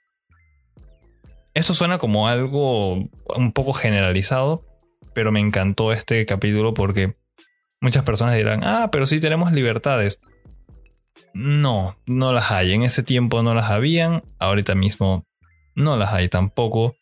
Eso 1.55 1.75
suena 1.75 1.99
como 1.99 2.29
algo 2.29 2.95
un 2.95 3.52
poco 3.52 3.73
generalizado, 3.73 4.64
pero 5.12 5.33
me 5.33 5.41
encantó 5.41 5.93
este 5.93 6.25
capítulo 6.25 6.73
porque 6.73 7.17
muchas 7.81 8.05
personas 8.05 8.37
dirán, 8.37 8.62
ah, 8.62 8.91
pero 8.93 9.07
sí 9.07 9.19
tenemos 9.19 9.50
libertades. 9.50 10.21
No, 11.35 11.99
no 12.07 12.33
las 12.33 12.52
hay. 12.52 12.73
En 12.73 12.85
ese 12.85 13.02
tiempo 13.02 13.43
no 13.43 13.55
las 13.55 13.71
habían, 13.71 14.23
ahorita 14.38 14.76
mismo 14.76 15.26
no 15.75 15.97
las 15.97 16.12
hay 16.12 16.29
tampoco. 16.29 16.95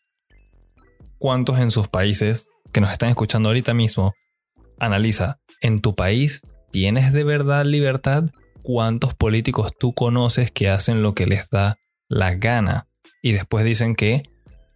¿Cuántos 1.19 1.59
en 1.59 1.69
sus 1.69 1.87
países 1.87 2.49
que 2.73 2.81
nos 2.81 2.91
están 2.91 3.09
escuchando 3.09 3.49
ahorita 3.49 3.75
mismo? 3.75 4.15
Analiza, 4.79 5.39
¿en 5.61 5.81
tu 5.81 5.93
país 5.93 6.41
tienes 6.71 7.13
de 7.13 7.23
verdad 7.23 7.63
libertad? 7.63 8.31
¿Cuántos 8.63 9.13
políticos 9.13 9.71
tú 9.77 9.93
conoces 9.93 10.51
que 10.51 10.69
hacen 10.69 11.01
lo 11.01 11.13
que 11.13 11.25
les 11.25 11.49
da 11.49 11.77
la 12.07 12.35
gana? 12.35 12.87
Y 13.21 13.31
después 13.33 13.65
dicen 13.65 13.95
que 13.95 14.23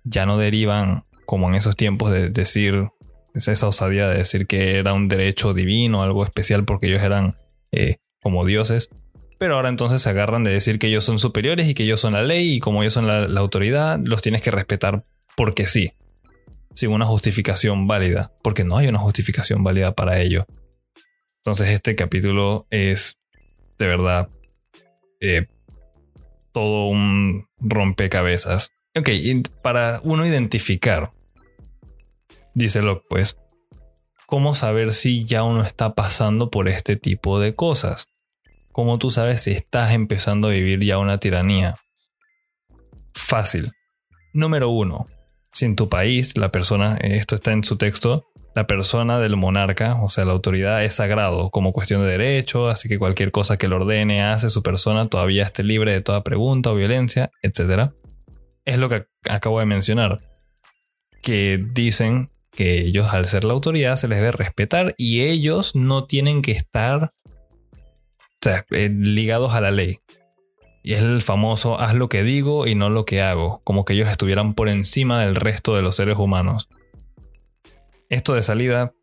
ya 0.04 0.26
no 0.26 0.38
derivan, 0.38 1.04
como 1.26 1.50
en 1.50 1.56
esos 1.56 1.76
tiempos, 1.76 2.12
de 2.12 2.30
decir 2.30 2.90
esa 3.36 3.68
osadía 3.68 4.08
de 4.08 4.20
decir 4.20 4.48
que 4.48 4.78
era 4.78 4.94
un 4.94 5.08
derecho 5.08 5.54
divino, 5.54 6.02
algo 6.02 6.24
especial 6.24 6.64
porque 6.64 6.88
ellos 6.88 7.04
eran 7.04 7.36
eh, 7.72 7.98
como 8.22 8.46
dioses. 8.46 8.90
Pero 9.38 9.56
ahora 9.56 9.70
entonces 9.70 10.02
se 10.02 10.10
agarran 10.10 10.44
de 10.44 10.52
decir 10.52 10.80
que 10.80 10.88
ellos 10.88 11.04
son 11.04 11.20
superiores 11.20 11.68
y 11.68 11.74
que 11.74 11.84
ellos 11.84 12.00
son 12.00 12.14
la 12.14 12.24
ley 12.24 12.54
y 12.54 12.60
como 12.60 12.82
ellos 12.82 12.94
son 12.94 13.08
la, 13.08 13.28
la 13.28 13.42
autoridad, 13.42 14.00
los 14.02 14.22
tienes 14.22 14.42
que 14.42 14.52
respetar 14.52 15.04
porque 15.36 15.68
sí, 15.68 15.92
sin 16.74 16.92
una 16.92 17.06
justificación 17.06 17.88
válida, 17.88 18.32
porque 18.42 18.64
no 18.64 18.78
hay 18.78 18.88
una 18.88 19.00
justificación 19.00 19.64
válida 19.64 19.94
para 19.94 20.22
ello. 20.22 20.46
Entonces 21.44 21.70
este 21.70 21.96
capítulo 21.96 22.66
es 22.70 23.18
de 23.78 23.88
verdad 23.88 24.30
eh, 25.20 25.48
todo 26.52 26.88
un 26.88 27.48
rompecabezas. 27.60 28.72
Ok, 28.98 29.10
para 29.62 30.00
uno 30.04 30.26
identificar, 30.26 31.12
dice 32.54 32.82
Locke, 32.82 33.06
pues, 33.10 33.38
¿cómo 34.26 34.56
saber 34.56 34.94
si 34.94 35.26
ya 35.26 35.44
uno 35.44 35.64
está 35.64 35.96
pasando 35.96 36.50
por 36.50 36.70
este 36.70 36.96
tipo 36.96 37.40
de 37.40 37.54
cosas? 37.54 38.08
¿Cómo 38.72 38.98
tú 39.00 39.12
sabes 39.12 39.44
si 39.44 39.52
estás 39.52 39.92
empezando 39.94 40.48
a 40.48 40.52
vivir 40.52 40.84
ya 40.84 40.98
una 40.98 41.18
tiranía? 41.18 41.76
Fácil. 43.14 43.72
Número 44.34 44.70
uno, 44.70 45.06
si 45.56 45.66
en 45.66 45.76
tu 45.76 45.90
país 45.90 46.38
la 46.38 46.52
persona, 46.52 46.98
esto 46.98 47.36
está 47.36 47.52
en 47.52 47.64
su 47.64 47.78
texto, 47.78 48.28
la 48.54 48.68
persona 48.68 49.20
del 49.20 49.36
monarca, 49.36 49.96
o 50.02 50.10
sea, 50.10 50.26
la 50.26 50.34
autoridad 50.34 50.84
es 50.84 50.96
sagrado 50.96 51.50
como 51.50 51.74
cuestión 51.74 52.02
de 52.02 52.08
derecho, 52.10 52.70
así 52.70 52.88
que 52.88 53.00
cualquier 53.00 53.32
cosa 53.32 53.58
que 53.58 53.68
le 53.68 53.76
ordene, 53.76 54.22
hace 54.22 54.50
su 54.50 54.62
persona, 54.62 55.06
todavía 55.06 55.44
esté 55.44 55.64
libre 55.64 55.94
de 55.94 56.02
toda 56.02 56.24
pregunta 56.24 56.72
o 56.72 56.76
violencia, 56.76 57.32
etc 57.42 57.90
es 58.66 58.78
lo 58.80 58.90
que 58.90 59.06
acabo 59.30 59.60
de 59.60 59.66
mencionar. 59.66 60.18
Que 61.22 61.64
dicen 61.72 62.32
que 62.52 62.80
ellos 62.80 63.14
al 63.14 63.26
ser 63.26 63.44
la 63.44 63.54
autoridad 63.54 63.96
se 63.96 64.08
les 64.08 64.18
debe 64.18 64.32
respetar 64.32 64.96
y 64.98 65.22
ellos 65.22 65.76
no 65.76 66.06
tienen 66.06 66.42
que 66.42 66.52
estar 66.52 67.14
eh, 68.46 68.90
ligados 68.90 69.54
a 69.54 69.62
la 69.62 69.72
ley. 69.72 70.00
Y 70.88 70.94
es 70.94 71.02
el 71.02 71.24
famoso 71.24 71.80
haz 71.80 71.96
lo 71.96 72.10
que 72.10 72.22
digo 72.22 72.68
y 72.68 72.76
no 72.76 72.92
lo 72.92 73.06
que 73.06 73.20
hago, 73.20 73.60
como 73.64 73.86
que 73.86 73.94
ellos 73.94 74.08
estuvieran 74.08 74.54
por 74.54 74.70
encima 74.70 75.20
del 75.22 75.34
resto 75.34 75.76
de 75.76 75.82
los 75.82 75.96
seres 75.96 76.16
humanos. 76.16 76.70
Esto 78.08 78.36
de 78.36 78.44
salida, 78.44 78.94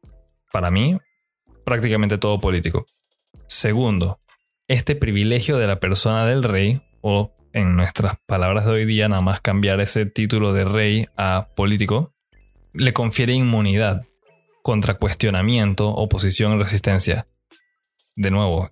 para 0.52 0.70
mí, 0.70 0.96
prácticamente 1.64 2.18
todo 2.18 2.38
político. 2.38 2.86
Segundo, 3.48 4.20
este 4.68 4.94
privilegio 4.94 5.58
de 5.58 5.66
la 5.66 5.80
persona 5.80 6.24
del 6.24 6.44
rey, 6.44 6.82
o 7.00 7.34
en 7.52 7.74
nuestras 7.74 8.14
palabras 8.26 8.64
de 8.64 8.70
hoy 8.70 8.84
día, 8.84 9.08
nada 9.08 9.20
más 9.20 9.40
cambiar 9.40 9.80
ese 9.80 10.06
título 10.06 10.52
de 10.52 10.64
rey 10.64 11.08
a 11.16 11.48
político, 11.56 12.14
le 12.74 12.92
confiere 12.92 13.32
inmunidad 13.32 14.04
contra 14.62 14.94
cuestionamiento, 14.94 15.88
oposición 15.88 16.52
y 16.52 16.62
resistencia. 16.62 17.26
De 18.14 18.30
nuevo, 18.30 18.70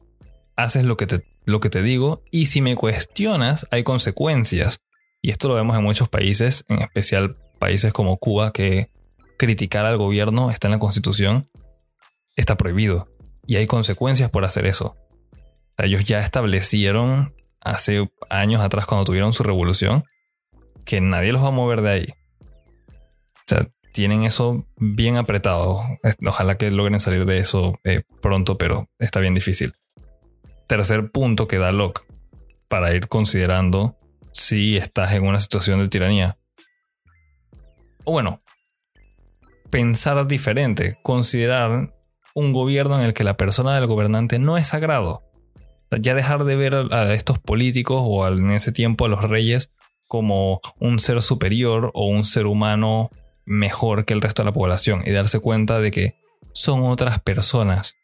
haces 0.62 0.84
lo 0.84 0.96
que, 0.96 1.06
te, 1.06 1.22
lo 1.44 1.60
que 1.60 1.70
te 1.70 1.82
digo 1.82 2.22
y 2.30 2.46
si 2.46 2.60
me 2.60 2.76
cuestionas 2.76 3.66
hay 3.70 3.82
consecuencias. 3.82 4.80
Y 5.22 5.30
esto 5.30 5.48
lo 5.48 5.54
vemos 5.54 5.76
en 5.76 5.84
muchos 5.84 6.08
países, 6.08 6.64
en 6.68 6.80
especial 6.82 7.36
países 7.58 7.92
como 7.92 8.16
Cuba, 8.16 8.52
que 8.52 8.88
criticar 9.38 9.86
al 9.86 9.98
gobierno 9.98 10.50
está 10.50 10.68
en 10.68 10.72
la 10.72 10.78
constitución, 10.78 11.46
está 12.36 12.56
prohibido. 12.56 13.08
Y 13.46 13.56
hay 13.56 13.66
consecuencias 13.66 14.30
por 14.30 14.44
hacer 14.44 14.66
eso. 14.66 14.96
ellos 15.78 16.04
ya 16.04 16.20
establecieron 16.20 17.34
hace 17.60 18.10
años 18.28 18.62
atrás 18.62 18.86
cuando 18.86 19.04
tuvieron 19.04 19.32
su 19.32 19.42
revolución, 19.42 20.04
que 20.84 21.00
nadie 21.00 21.32
los 21.32 21.42
va 21.42 21.48
a 21.48 21.52
mover 21.52 21.82
de 21.82 21.90
ahí. 21.90 22.08
O 22.42 23.44
sea, 23.46 23.68
tienen 23.92 24.24
eso 24.24 24.66
bien 24.76 25.16
apretado. 25.16 25.82
Ojalá 26.26 26.56
que 26.56 26.70
logren 26.70 27.00
salir 27.00 27.26
de 27.26 27.38
eso 27.38 27.78
eh, 27.84 28.02
pronto, 28.22 28.56
pero 28.56 28.88
está 28.98 29.20
bien 29.20 29.34
difícil. 29.34 29.74
Tercer 30.70 31.10
punto 31.10 31.48
que 31.48 31.58
da 31.58 31.72
Locke 31.72 32.02
para 32.68 32.94
ir 32.94 33.08
considerando 33.08 33.96
si 34.32 34.76
estás 34.76 35.12
en 35.14 35.26
una 35.26 35.40
situación 35.40 35.80
de 35.80 35.88
tiranía. 35.88 36.38
O 38.04 38.12
bueno, 38.12 38.40
pensar 39.68 40.24
diferente, 40.28 40.96
considerar 41.02 41.92
un 42.36 42.52
gobierno 42.52 43.00
en 43.00 43.06
el 43.06 43.14
que 43.14 43.24
la 43.24 43.36
persona 43.36 43.74
del 43.74 43.88
gobernante 43.88 44.38
no 44.38 44.58
es 44.58 44.68
sagrado 44.68 45.24
ya 45.98 46.14
dejar 46.14 46.44
de 46.44 46.54
ver 46.54 46.74
a 46.74 47.12
estos 47.14 47.40
políticos 47.40 48.00
o 48.04 48.24
en 48.28 48.52
ese 48.52 48.70
tiempo 48.70 49.06
a 49.06 49.08
los 49.08 49.24
reyes 49.24 49.72
como 50.06 50.60
un 50.78 51.00
ser 51.00 51.20
superior 51.20 51.90
o 51.94 52.06
un 52.06 52.24
ser 52.24 52.46
humano 52.46 53.10
mejor 53.44 54.04
que 54.04 54.12
el 54.12 54.20
resto 54.20 54.42
de 54.42 54.46
la 54.46 54.52
población 54.52 55.02
y 55.04 55.10
darse 55.10 55.40
cuenta 55.40 55.80
de 55.80 55.90
que 55.90 56.14
son 56.52 56.84
otras 56.84 57.20
personas. 57.20 57.96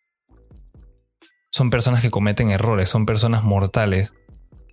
Son 1.57 1.71
personas 1.71 2.03
que 2.03 2.11
cometen 2.11 2.51
errores, 2.51 2.91
son 2.91 3.07
personas 3.07 3.43
mortales 3.43 4.13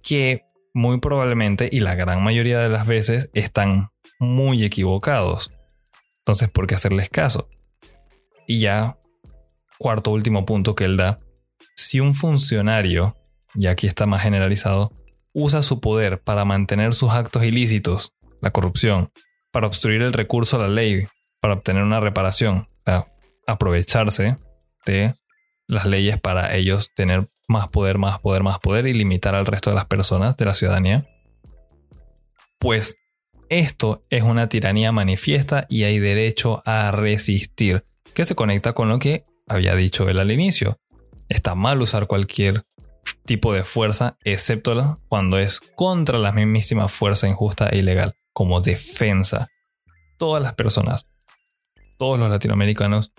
que 0.02 0.44
muy 0.74 1.00
probablemente 1.00 1.70
y 1.72 1.80
la 1.80 1.96
gran 1.96 2.22
mayoría 2.22 2.60
de 2.60 2.68
las 2.68 2.86
veces 2.86 3.30
están 3.34 3.92
muy 4.20 4.66
equivocados. 4.66 5.56
Entonces, 6.20 6.50
¿por 6.50 6.68
qué 6.68 6.76
hacerles 6.76 7.08
caso? 7.08 7.48
Y 8.48 8.60
ya, 8.60 8.98
cuarto 9.78 10.12
último 10.12 10.44
punto 10.44 10.76
que 10.76 10.84
él 10.84 10.98
da 10.98 11.22
si 11.78 12.02
un 12.02 12.16
funcionario, 12.16 13.16
y 13.56 13.68
aquí 13.68 13.88
está 13.88 14.06
más 14.06 14.22
generalizado, 14.22 14.92
usa 15.32 15.64
su 15.64 15.80
poder 15.80 16.22
para 16.22 16.44
mantener 16.44 16.94
sus 16.94 17.12
actos 17.12 17.46
ilícitos, 17.46 18.12
la 18.42 18.52
corrupción, 18.52 19.10
para 19.54 19.68
obstruir 19.68 20.02
el 20.02 20.12
recurso 20.12 20.58
a 20.58 20.64
la 20.64 20.68
ley, 20.68 21.06
para 21.40 21.54
obtener 21.54 21.84
una 21.84 22.02
reparación, 22.02 22.68
aprovecharse 23.48 24.36
de 24.86 25.16
las 25.74 25.86
leyes 25.86 26.20
para 26.20 26.56
ellos 26.56 26.90
tener 26.96 27.28
más 27.48 27.70
poder, 27.70 27.98
más 27.98 28.20
poder, 28.20 28.44
más 28.44 28.60
poder 28.60 28.88
y 28.88 28.94
limitar 28.94 29.36
al 29.36 29.46
resto 29.46 29.70
de 29.70 29.76
las 29.76 29.86
personas 29.86 30.38
de 30.38 30.46
la 30.46 30.54
ciudadanía, 30.54 31.08
pues 32.60 32.96
esto 33.50 34.04
es 34.10 34.24
una 34.24 34.50
tiranía 34.50 34.92
manifiesta 34.92 35.66
y 35.70 35.84
hay 35.84 36.00
derecho 36.00 36.64
a 36.66 36.92
resistir, 36.92 37.86
que 38.14 38.26
se 38.26 38.36
conecta 38.36 38.74
con 38.74 38.90
lo 38.90 39.00
que 39.00 39.24
había 39.48 39.76
dicho 39.76 40.10
él 40.10 40.20
al 40.20 40.32
inicio. 40.32 40.80
Está 41.30 41.56
mal 41.56 41.82
usar 41.82 42.08
cualquier 42.08 42.66
tipo 43.26 43.54
de 43.54 43.64
fuerza, 43.64 44.18
excepto 44.24 45.00
cuando 45.08 45.38
es 45.38 45.60
contra 45.76 46.18
la 46.18 46.32
mismísima 46.32 46.88
fuerza 46.88 47.28
injusta 47.28 47.70
e 47.70 47.80
ilegal, 47.80 48.16
como 48.34 48.62
defensa. 48.62 49.50
Todas 50.18 50.42
las 50.42 50.54
personas, 50.54 51.06
todos 51.98 52.20
los 52.20 52.30
latinoamericanos 52.30 53.12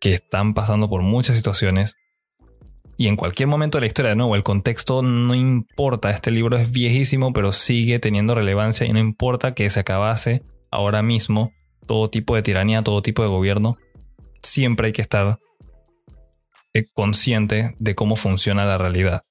que 0.00 0.12
están 0.12 0.52
pasando 0.52 0.88
por 0.88 1.02
muchas 1.02 1.36
situaciones 1.36 1.96
y 3.00 3.08
en 3.08 3.16
cualquier 3.16 3.48
momento 3.48 3.78
de 3.78 3.80
la 3.80 3.86
historia, 3.86 4.10
de 4.10 4.16
nuevo, 4.16 4.36
el 4.36 4.42
contexto 4.42 5.02
no 5.02 5.34
importa. 5.34 6.10
Este 6.10 6.30
libro 6.30 6.58
es 6.58 6.70
viejísimo, 6.70 7.32
pero 7.32 7.50
sigue 7.50 7.98
teniendo 7.98 8.34
relevancia 8.34 8.86
y 8.86 8.92
no 8.92 8.98
importa 8.98 9.54
que 9.54 9.70
se 9.70 9.80
acabase 9.80 10.42
ahora 10.70 11.00
mismo 11.02 11.50
todo 11.86 12.10
tipo 12.10 12.34
de 12.34 12.42
tiranía, 12.42 12.82
todo 12.82 13.00
tipo 13.00 13.22
de 13.22 13.30
gobierno. 13.30 13.78
Siempre 14.42 14.88
hay 14.88 14.92
que 14.92 15.00
estar 15.00 15.38
eh, 16.74 16.84
consciente 16.92 17.74
de 17.78 17.94
cómo 17.94 18.16
funciona 18.16 18.66
la 18.66 18.76
realidad. 18.76 19.22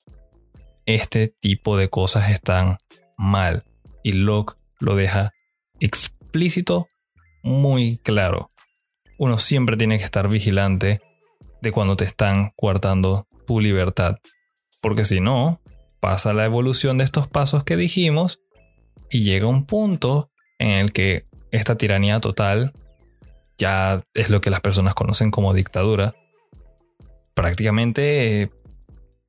Este 0.88 1.28
tipo 1.40 1.78
de 1.78 1.90
cosas 1.90 2.32
están 2.32 2.80
mal 3.20 3.66
y 4.02 4.14
Locke 4.14 4.56
lo 4.80 4.96
deja 4.96 5.32
explícito, 5.80 6.88
muy 7.44 8.00
claro. 8.00 8.50
Uno 9.20 9.38
siempre 9.38 9.78
tiene 9.78 9.98
que 9.98 10.06
estar 10.06 10.30
vigilante 10.30 11.02
de 11.62 11.72
cuando 11.72 11.96
te 11.96 12.06
están 12.06 12.54
coartando 12.56 13.28
tu 13.46 13.60
libertad, 13.60 14.16
porque 14.82 15.04
si 15.04 15.20
no, 15.20 15.62
pasa 16.00 16.34
la 16.34 16.46
evolución 16.46 16.98
de 16.98 17.04
estos 17.04 17.28
pasos 17.28 17.66
que 17.66 17.76
dijimos 17.76 18.40
y 19.10 19.24
llega 19.24 19.48
un 19.48 19.66
punto 19.66 20.32
en 20.58 20.72
el 20.72 20.94
que 20.94 21.26
esta 21.52 21.76
tiranía 21.76 22.22
total 22.22 22.74
ya 23.58 24.04
es 24.14 24.30
lo 24.30 24.40
que 24.40 24.50
las 24.50 24.62
personas 24.62 24.96
conocen 24.96 25.32
como 25.32 25.54
dictadura. 25.54 26.16
Prácticamente 27.34 28.50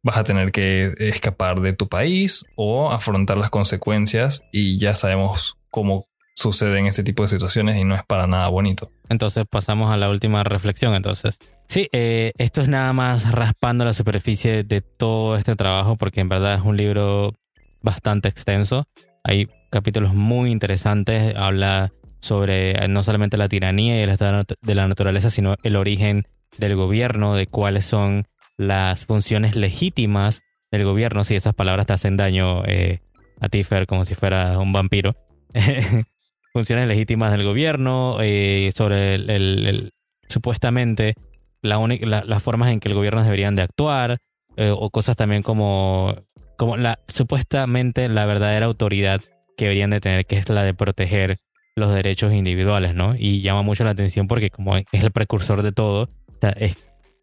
vas 0.05 0.19
a 0.19 0.25
tener 0.25 0.53
que 0.53 0.95
escapar 0.99 1.61
de 1.61 1.73
tu 1.73 1.89
país 1.89 2.45
o 2.55 2.93
afrontar 2.93 3.39
las 3.39 3.51
consecuencias 3.51 4.43
y 4.53 4.79
ya 4.79 4.95
sabemos 4.95 5.59
cómo 5.69 6.07
suceden 6.41 6.87
ese 6.87 7.03
tipo 7.03 7.23
de 7.23 7.29
situaciones 7.29 7.77
y 7.77 7.85
no 7.85 7.95
es 7.95 8.03
para 8.05 8.27
nada 8.27 8.49
bonito. 8.49 8.91
Entonces 9.09 9.45
pasamos 9.49 9.93
a 9.93 9.97
la 9.97 10.09
última 10.09 10.43
reflexión 10.43 10.95
entonces. 10.95 11.39
Sí, 11.69 11.89
eh, 11.93 12.33
esto 12.39 12.63
es 12.63 12.69
nada 12.69 12.93
más 12.93 13.31
raspando 13.31 13.85
la 13.85 13.93
superficie 13.93 14.65
de 14.65 14.81
todo 14.81 15.37
este 15.37 15.55
trabajo 15.55 15.97
porque 15.97 16.21
en 16.21 16.29
verdad 16.29 16.55
es 16.55 16.63
un 16.63 16.77
libro 16.77 17.35
bastante 17.83 18.29
extenso. 18.29 18.87
Hay 19.23 19.49
capítulos 19.71 20.15
muy 20.15 20.51
interesantes, 20.51 21.37
habla 21.37 21.93
sobre 22.21 22.73
eh, 22.73 22.89
no 22.89 23.03
solamente 23.03 23.37
la 23.37 23.49
tiranía 23.49 23.99
y 23.99 24.03
el 24.03 24.11
estado 24.11 24.45
de 24.61 24.75
la 24.75 24.89
naturaleza, 24.89 25.31
sino 25.31 25.57
el 25.63 25.77
origen 25.77 26.27
del 26.59 26.75
gobierno, 26.75 27.35
de 27.35 27.47
cuáles 27.47 27.85
son 27.85 28.27
las 28.57 29.07
funciones 29.07 29.57
legítimas 29.57 30.43
del 30.71 30.85
gobierno, 30.85 31.25
si 31.25 31.35
esas 31.35 31.55
palabras 31.55 31.87
te 31.87 31.93
hacen 31.93 32.17
daño 32.17 32.65
eh, 32.67 33.01
a 33.41 33.49
ti, 33.49 33.65
Fer, 33.65 33.87
como 33.87 34.05
si 34.05 34.15
fuera 34.15 34.59
un 34.59 34.73
vampiro. 34.73 35.17
funciones 36.53 36.89
legítimas 36.89 37.33
del 37.33 37.45
gobierno, 37.45 38.19
eh, 38.21 38.71
sobre 38.75 39.15
el, 39.15 39.93
supuestamente 40.29 41.15
la 41.63 41.79
las 41.79 42.43
formas 42.43 42.71
en 42.71 42.81
que 42.81 42.89
el 42.89 42.95
gobierno 42.95 43.23
deberían 43.23 43.55
de 43.55 43.63
actuar, 43.63 44.19
o 44.57 44.91
cosas 44.91 45.17
también 45.17 45.43
como, 45.43 46.15
como 46.59 46.77
la, 46.77 46.99
supuestamente 47.09 48.09
la 48.11 48.27
verdadera 48.27 48.67
autoridad 48.67 49.23
que 49.57 49.65
deberían 49.65 49.91
de 49.91 50.01
tener, 50.01 50.27
que 50.27 50.37
es 50.37 50.49
la 50.51 50.63
de 50.63 50.75
proteger 50.75 51.39
los 51.77 51.93
derechos 51.93 52.33
individuales, 52.33 52.95
¿no? 52.95 53.15
Y 53.17 53.41
llama 53.43 53.63
mucho 53.63 53.85
la 53.85 53.91
atención 53.91 54.29
porque 54.29 54.51
como 54.51 54.77
es 54.77 54.85
el 54.93 55.11
precursor 55.11 55.63
de 55.63 55.73
todo, 55.73 56.09
es 56.57 56.77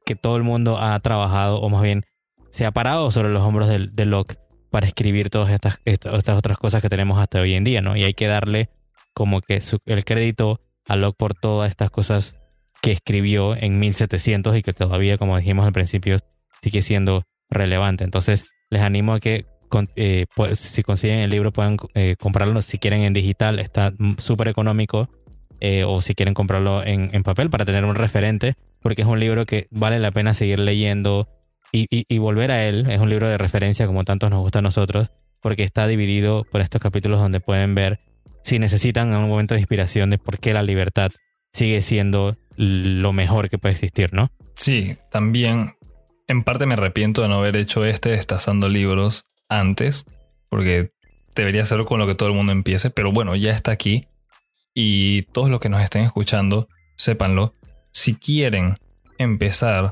que 0.06 0.16
todo 0.16 0.38
el 0.38 0.44
mundo 0.44 0.78
ha 0.80 1.00
trabajado, 1.00 1.60
o 1.60 1.70
más 1.70 1.82
bien 1.82 2.04
se 2.50 2.66
ha 2.66 2.72
parado 2.72 3.12
sobre 3.12 3.32
los 3.32 3.44
hombros 3.44 3.68
de, 3.68 4.06
Locke 4.06 4.38
para 4.72 4.88
escribir 4.88 5.30
todas 5.30 5.52
estas, 5.52 5.80
estas 5.86 6.38
otras 6.38 6.58
cosas 6.58 6.82
que 6.82 6.90
tenemos 6.90 7.20
hasta 7.20 7.42
hoy 7.42 7.54
en 7.54 7.64
día, 7.64 7.82
¿no? 7.82 7.96
Y 7.96 8.04
hay 8.04 8.14
que 8.14 8.28
darle 8.28 8.70
como 9.18 9.42
que 9.42 9.60
el 9.88 10.06
crédito 10.06 10.62
a 10.88 10.96
Locke 10.96 11.18
por 11.18 11.34
todas 11.34 11.72
estas 11.72 11.90
cosas 11.90 12.36
que 12.84 12.92
escribió 12.92 13.56
en 13.56 13.80
1700 13.80 14.56
y 14.56 14.62
que 14.62 14.74
todavía, 14.74 15.18
como 15.18 15.36
dijimos 15.36 15.66
al 15.66 15.74
principio, 15.74 16.18
sigue 16.62 16.84
siendo 16.84 17.24
relevante. 17.50 18.04
Entonces, 18.04 18.46
les 18.70 18.84
animo 18.84 19.14
a 19.14 19.20
que 19.20 19.48
eh, 19.96 20.28
si 20.54 20.84
consiguen 20.84 21.18
el 21.18 21.32
libro 21.32 21.52
pueden 21.52 21.78
eh, 21.96 22.16
comprarlo 22.20 22.62
si 22.62 22.78
quieren 22.78 23.02
en 23.02 23.14
digital, 23.14 23.58
está 23.58 23.92
súper 24.20 24.50
económico. 24.50 25.10
Eh, 25.62 25.84
o 25.84 26.00
si 26.02 26.14
quieren 26.14 26.36
comprarlo 26.36 26.84
en, 26.86 27.24
papel 27.24 27.50
para 27.50 27.66
tener 27.66 27.86
un 27.86 27.96
referente, 27.96 28.54
porque 28.84 29.02
es 29.02 29.08
un 29.08 29.20
libro 29.20 29.48
que 29.48 29.66
vale 29.72 29.98
la 29.98 30.12
pena 30.12 30.36
seguir 30.36 30.60
leyendo 30.60 31.28
y, 31.72 32.20
volver 32.20 32.52
a 32.52 32.66
él. 32.66 32.88
Es 32.88 33.00
un 33.00 33.10
libro 33.10 33.28
de 33.28 33.40
referencia 33.40 33.88
como 33.88 34.04
tantos 34.04 34.30
nos 34.30 34.42
gusta 34.42 34.60
a 34.60 34.62
nosotros, 34.62 35.10
porque 35.42 35.64
está 35.64 35.88
dividido 35.88 36.46
por 36.52 36.62
estos 36.62 36.80
capítulos 36.80 37.20
donde 37.20 37.40
pueden 37.40 37.74
ver 37.74 38.00
si 38.48 38.60
necesitan 38.60 39.14
un 39.14 39.28
momento 39.28 39.56
de 39.56 39.60
inspiración 39.60 40.10
de 40.10 40.18
por 40.18 40.40
qué 40.40 40.54
la 40.54 40.64
libertad 40.64 41.12
sigue 41.52 41.82
siendo 41.82 42.38
lo 42.56 43.12
mejor 43.12 43.50
que 43.50 43.58
puede 43.58 43.74
existir, 43.74 44.14
¿no? 44.14 44.32
Sí, 44.56 44.96
también 45.12 45.76
en 46.30 46.46
parte 46.46 46.66
me 46.66 46.76
arrepiento 46.76 47.22
de 47.22 47.28
no 47.28 47.36
haber 47.36 47.58
hecho 47.58 47.84
este 47.84 48.08
destazando 48.08 48.70
libros 48.70 49.26
antes, 49.50 50.06
porque 50.48 50.92
debería 51.36 51.66
ser 51.66 51.84
con 51.84 52.00
lo 52.00 52.08
que 52.08 52.16
todo 52.16 52.30
el 52.30 52.36
mundo 52.36 52.54
empiece, 52.54 52.90
pero 52.90 53.12
bueno, 53.12 53.36
ya 53.36 53.52
está 53.52 53.72
aquí. 53.72 54.08
Y 54.74 55.24
todos 55.34 55.50
los 55.50 55.60
que 55.60 55.68
nos 55.68 55.82
estén 55.82 56.04
escuchando, 56.04 56.70
sépanlo, 56.96 57.54
si 57.92 58.16
quieren 58.16 58.78
empezar 59.18 59.92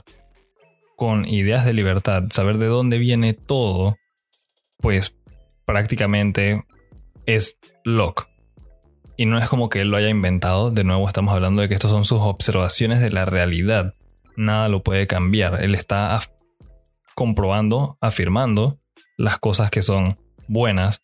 con 0.95 1.27
ideas 1.27 1.65
de 1.65 1.73
libertad, 1.73 2.23
saber 2.31 2.57
de 2.57 2.67
dónde 2.67 2.99
viene 2.99 3.33
todo, 3.33 3.97
pues 4.77 5.13
prácticamente 5.65 6.63
es 7.25 7.57
Locke. 7.83 8.33
Y 9.17 9.25
no 9.25 9.37
es 9.37 9.47
como 9.47 9.69
que 9.69 9.81
él 9.81 9.89
lo 9.89 9.97
haya 9.97 10.09
inventado, 10.09 10.71
de 10.71 10.83
nuevo 10.83 11.07
estamos 11.07 11.33
hablando 11.33 11.61
de 11.61 11.69
que 11.69 11.73
estos 11.73 11.91
son 11.91 12.03
sus 12.03 12.19
observaciones 12.19 12.99
de 12.99 13.11
la 13.11 13.25
realidad. 13.25 13.93
Nada 14.35 14.67
lo 14.67 14.83
puede 14.83 15.07
cambiar. 15.07 15.63
Él 15.63 15.73
está 15.75 16.19
comprobando, 17.15 17.97
afirmando 18.01 18.79
las 19.17 19.37
cosas 19.37 19.71
que 19.71 19.81
son 19.81 20.17
buenas 20.47 21.01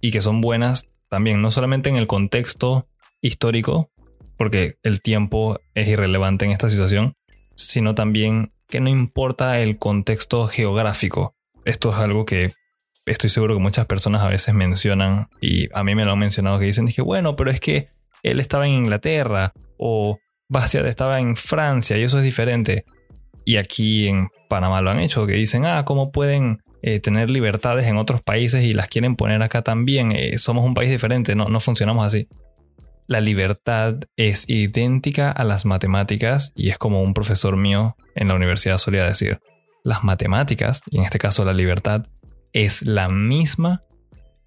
y 0.00 0.10
que 0.10 0.20
son 0.20 0.40
buenas 0.40 0.88
también, 1.08 1.40
no 1.40 1.50
solamente 1.50 1.90
en 1.90 1.96
el 1.96 2.08
contexto 2.08 2.88
histórico, 3.20 3.90
porque 4.36 4.78
el 4.82 5.00
tiempo 5.00 5.60
es 5.74 5.86
irrelevante 5.86 6.44
en 6.44 6.50
esta 6.50 6.68
situación, 6.68 7.14
sino 7.54 7.94
también 7.94 8.52
que 8.68 8.80
no 8.80 8.90
importa 8.90 9.60
el 9.60 9.78
contexto 9.78 10.48
geográfico. 10.48 11.36
Esto 11.64 11.90
es 11.90 11.96
algo 11.96 12.26
que 12.26 12.52
estoy 13.06 13.30
seguro 13.30 13.54
que 13.54 13.60
muchas 13.60 13.86
personas 13.86 14.22
a 14.22 14.28
veces 14.28 14.54
mencionan 14.54 15.28
y 15.40 15.68
a 15.72 15.84
mí 15.84 15.94
me 15.94 16.04
lo 16.04 16.12
han 16.12 16.18
mencionado 16.18 16.58
que 16.58 16.66
dicen, 16.66 16.86
dije, 16.86 17.02
bueno, 17.02 17.36
pero 17.36 17.50
es 17.50 17.60
que 17.60 17.88
él 18.22 18.40
estaba 18.40 18.66
en 18.66 18.72
Inglaterra 18.72 19.52
o 19.78 20.18
Bastiat 20.48 20.86
estaba 20.86 21.20
en 21.20 21.36
Francia 21.36 21.96
y 21.98 22.02
eso 22.02 22.18
es 22.18 22.24
diferente. 22.24 22.84
Y 23.44 23.56
aquí 23.56 24.08
en 24.08 24.28
Panamá 24.48 24.80
lo 24.80 24.90
han 24.90 25.00
hecho, 25.00 25.26
que 25.26 25.34
dicen, 25.34 25.66
ah, 25.66 25.84
¿cómo 25.84 26.10
pueden 26.10 26.60
eh, 26.86 27.00
tener 27.00 27.30
libertades 27.30 27.86
en 27.86 27.96
otros 27.96 28.20
países 28.20 28.62
y 28.62 28.74
las 28.74 28.88
quieren 28.88 29.16
poner 29.16 29.42
acá 29.42 29.62
también. 29.62 30.12
Eh, 30.12 30.36
somos 30.36 30.66
un 30.66 30.74
país 30.74 30.90
diferente, 30.90 31.34
no, 31.34 31.46
no 31.46 31.58
funcionamos 31.58 32.04
así. 32.04 32.28
La 33.06 33.22
libertad 33.22 34.00
es 34.16 34.46
idéntica 34.50 35.30
a 35.30 35.44
las 35.44 35.64
matemáticas 35.64 36.52
y 36.54 36.68
es 36.68 36.76
como 36.76 37.00
un 37.00 37.14
profesor 37.14 37.56
mío 37.56 37.96
en 38.14 38.28
la 38.28 38.34
universidad 38.34 38.76
solía 38.76 39.06
decir. 39.06 39.40
Las 39.82 40.04
matemáticas, 40.04 40.82
y 40.90 40.98
en 40.98 41.04
este 41.04 41.18
caso 41.18 41.46
la 41.46 41.54
libertad, 41.54 42.04
es 42.54 42.82
la 42.82 43.10
misma 43.10 43.82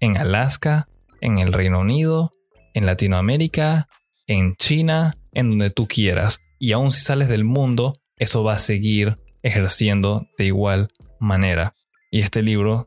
en 0.00 0.16
Alaska, 0.16 0.88
en 1.20 1.38
el 1.38 1.52
Reino 1.52 1.80
Unido, 1.80 2.32
en 2.74 2.86
Latinoamérica, 2.86 3.88
en 4.26 4.56
China, 4.56 5.16
en 5.32 5.50
donde 5.50 5.70
tú 5.70 5.86
quieras. 5.86 6.40
Y 6.58 6.72
aun 6.72 6.90
si 6.90 7.02
sales 7.02 7.28
del 7.28 7.44
mundo, 7.44 8.00
eso 8.16 8.42
va 8.42 8.54
a 8.54 8.58
seguir 8.58 9.18
ejerciendo 9.42 10.26
de 10.38 10.46
igual 10.46 10.88
manera. 11.20 11.74
Y 12.10 12.20
este 12.20 12.42
libro 12.42 12.86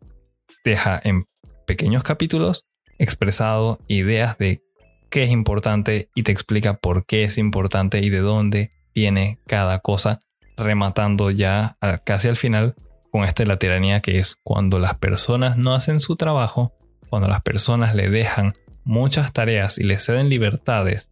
deja 0.65 0.99
en 1.03 1.23
pequeños 1.65 2.03
capítulos 2.03 2.65
expresado 2.97 3.79
ideas 3.87 4.37
de 4.37 4.61
qué 5.09 5.23
es 5.23 5.31
importante 5.31 6.09
y 6.15 6.23
te 6.23 6.31
explica 6.31 6.77
por 6.77 7.05
qué 7.05 7.23
es 7.25 7.37
importante 7.37 7.99
y 7.99 8.09
de 8.09 8.19
dónde 8.19 8.71
viene 8.93 9.39
cada 9.45 9.79
cosa, 9.79 10.19
rematando 10.57 11.31
ya 11.31 11.77
casi 12.05 12.27
al 12.27 12.37
final 12.37 12.75
con 13.11 13.23
este 13.23 13.45
la 13.45 13.57
tiranía 13.57 14.01
que 14.01 14.19
es 14.19 14.37
cuando 14.43 14.79
las 14.79 14.95
personas 14.95 15.57
no 15.57 15.73
hacen 15.73 15.99
su 15.99 16.15
trabajo, 16.15 16.73
cuando 17.09 17.27
las 17.27 17.41
personas 17.41 17.93
le 17.93 18.09
dejan 18.09 18.53
muchas 18.83 19.33
tareas 19.33 19.77
y 19.77 19.83
le 19.83 19.99
ceden 19.99 20.29
libertades 20.29 21.11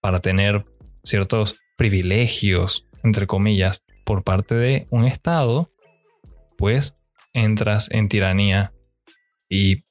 para 0.00 0.18
tener 0.20 0.64
ciertos 1.02 1.56
privilegios, 1.76 2.86
entre 3.02 3.26
comillas, 3.26 3.82
por 4.04 4.24
parte 4.24 4.54
de 4.54 4.86
un 4.90 5.04
Estado, 5.04 5.70
pues 6.58 6.94
entras 7.32 7.88
en 7.90 8.08
tiranía 8.08 8.72
y 9.48 9.84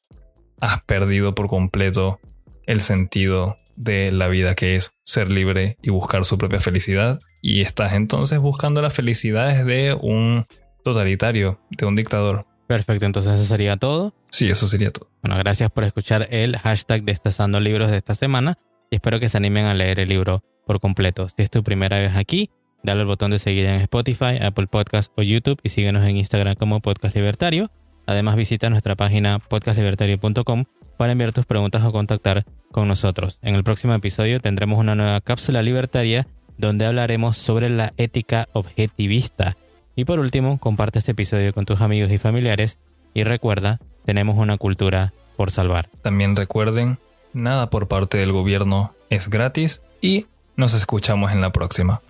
has 0.60 0.84
perdido 0.84 1.36
por 1.36 1.48
completo 1.48 2.20
el 2.66 2.82
sentido 2.82 3.58
de 3.76 4.12
la 4.12 4.28
vida 4.28 4.56
que 4.56 4.76
es 4.76 4.92
ser 5.04 5.32
libre 5.32 5.78
y 5.82 5.90
buscar 5.90 6.26
su 6.26 6.38
propia 6.38 6.60
felicidad. 6.60 7.20
Y 7.42 7.62
estás 7.62 7.94
entonces 7.94 8.40
buscando 8.40 8.82
las 8.82 8.94
felicidades 8.94 9.66
de 9.66 9.94
un 9.94 10.46
totalitario, 10.86 11.60
de 11.72 11.86
un 11.86 11.98
dictador. 11.98 12.46
Perfecto, 12.68 13.06
entonces 13.06 13.34
eso 13.34 13.46
sería 13.46 13.76
todo. 13.76 14.14
Sí, 14.32 14.48
eso 14.48 14.68
sería 14.68 14.92
todo. 14.92 15.10
Bueno, 15.22 15.38
gracias 15.38 15.70
por 15.70 15.84
escuchar 15.84 16.30
el 16.32 16.58
hashtag 16.58 17.04
Destazando 17.04 17.60
Libros 17.60 17.92
de 17.92 17.98
esta 17.98 18.16
semana 18.16 18.58
y 18.90 18.96
espero 18.96 19.20
que 19.20 19.28
se 19.28 19.38
animen 19.38 19.66
a 19.66 19.74
leer 19.74 20.00
el 20.00 20.10
libro 20.10 20.44
por 20.66 20.80
completo. 20.80 21.28
Si 21.28 21.42
es 21.42 21.50
tu 21.52 21.64
primera 21.64 22.00
vez 22.00 22.16
aquí, 22.16 22.50
Dale 22.86 23.02
al 23.02 23.08
botón 23.08 23.32
de 23.32 23.40
seguir 23.40 23.66
en 23.66 23.82
Spotify, 23.82 24.38
Apple 24.40 24.68
Podcast 24.68 25.12
o 25.16 25.24
YouTube 25.24 25.60
y 25.64 25.70
síguenos 25.70 26.06
en 26.06 26.18
Instagram 26.18 26.54
como 26.54 26.82
Podcast 26.82 27.16
Libertario. 27.16 27.72
Además 28.06 28.36
visita 28.36 28.70
nuestra 28.70 28.96
página 28.96 29.40
podcastlibertario.com 29.40 30.66
para 30.96 31.14
enviar 31.14 31.34
tus 31.34 31.48
preguntas 31.48 31.84
o 31.84 31.92
contactar 31.92 32.46
con 32.72 32.88
nosotros. 32.88 33.40
En 33.42 33.56
el 33.56 33.64
próximo 33.64 33.96
episodio 33.96 34.40
tendremos 34.40 34.78
una 34.78 34.94
nueva 34.94 35.20
cápsula 35.22 35.64
libertaria 35.64 36.28
donde 36.60 36.86
hablaremos 36.86 37.38
sobre 37.38 37.72
la 37.72 37.92
ética 37.98 38.50
objetivista. 38.54 39.58
Y 39.96 40.06
por 40.06 40.20
último, 40.20 40.58
comparte 40.60 41.00
este 41.00 41.12
episodio 41.12 41.54
con 41.54 41.66
tus 41.66 41.82
amigos 41.82 42.12
y 42.12 42.18
familiares 42.18 42.80
y 43.14 43.24
recuerda, 43.24 43.80
tenemos 44.06 44.38
una 44.38 44.58
cultura 44.58 45.14
por 45.38 45.52
salvar. 45.52 45.90
También 46.02 46.36
recuerden, 46.36 46.98
nada 47.34 47.70
por 47.70 47.88
parte 47.88 48.18
del 48.18 48.32
gobierno 48.32 48.94
es 49.10 49.30
gratis 49.30 49.82
y 50.02 50.26
nos 50.56 50.74
escuchamos 50.74 51.32
en 51.32 51.42
la 51.42 51.52
próxima. 51.52 52.02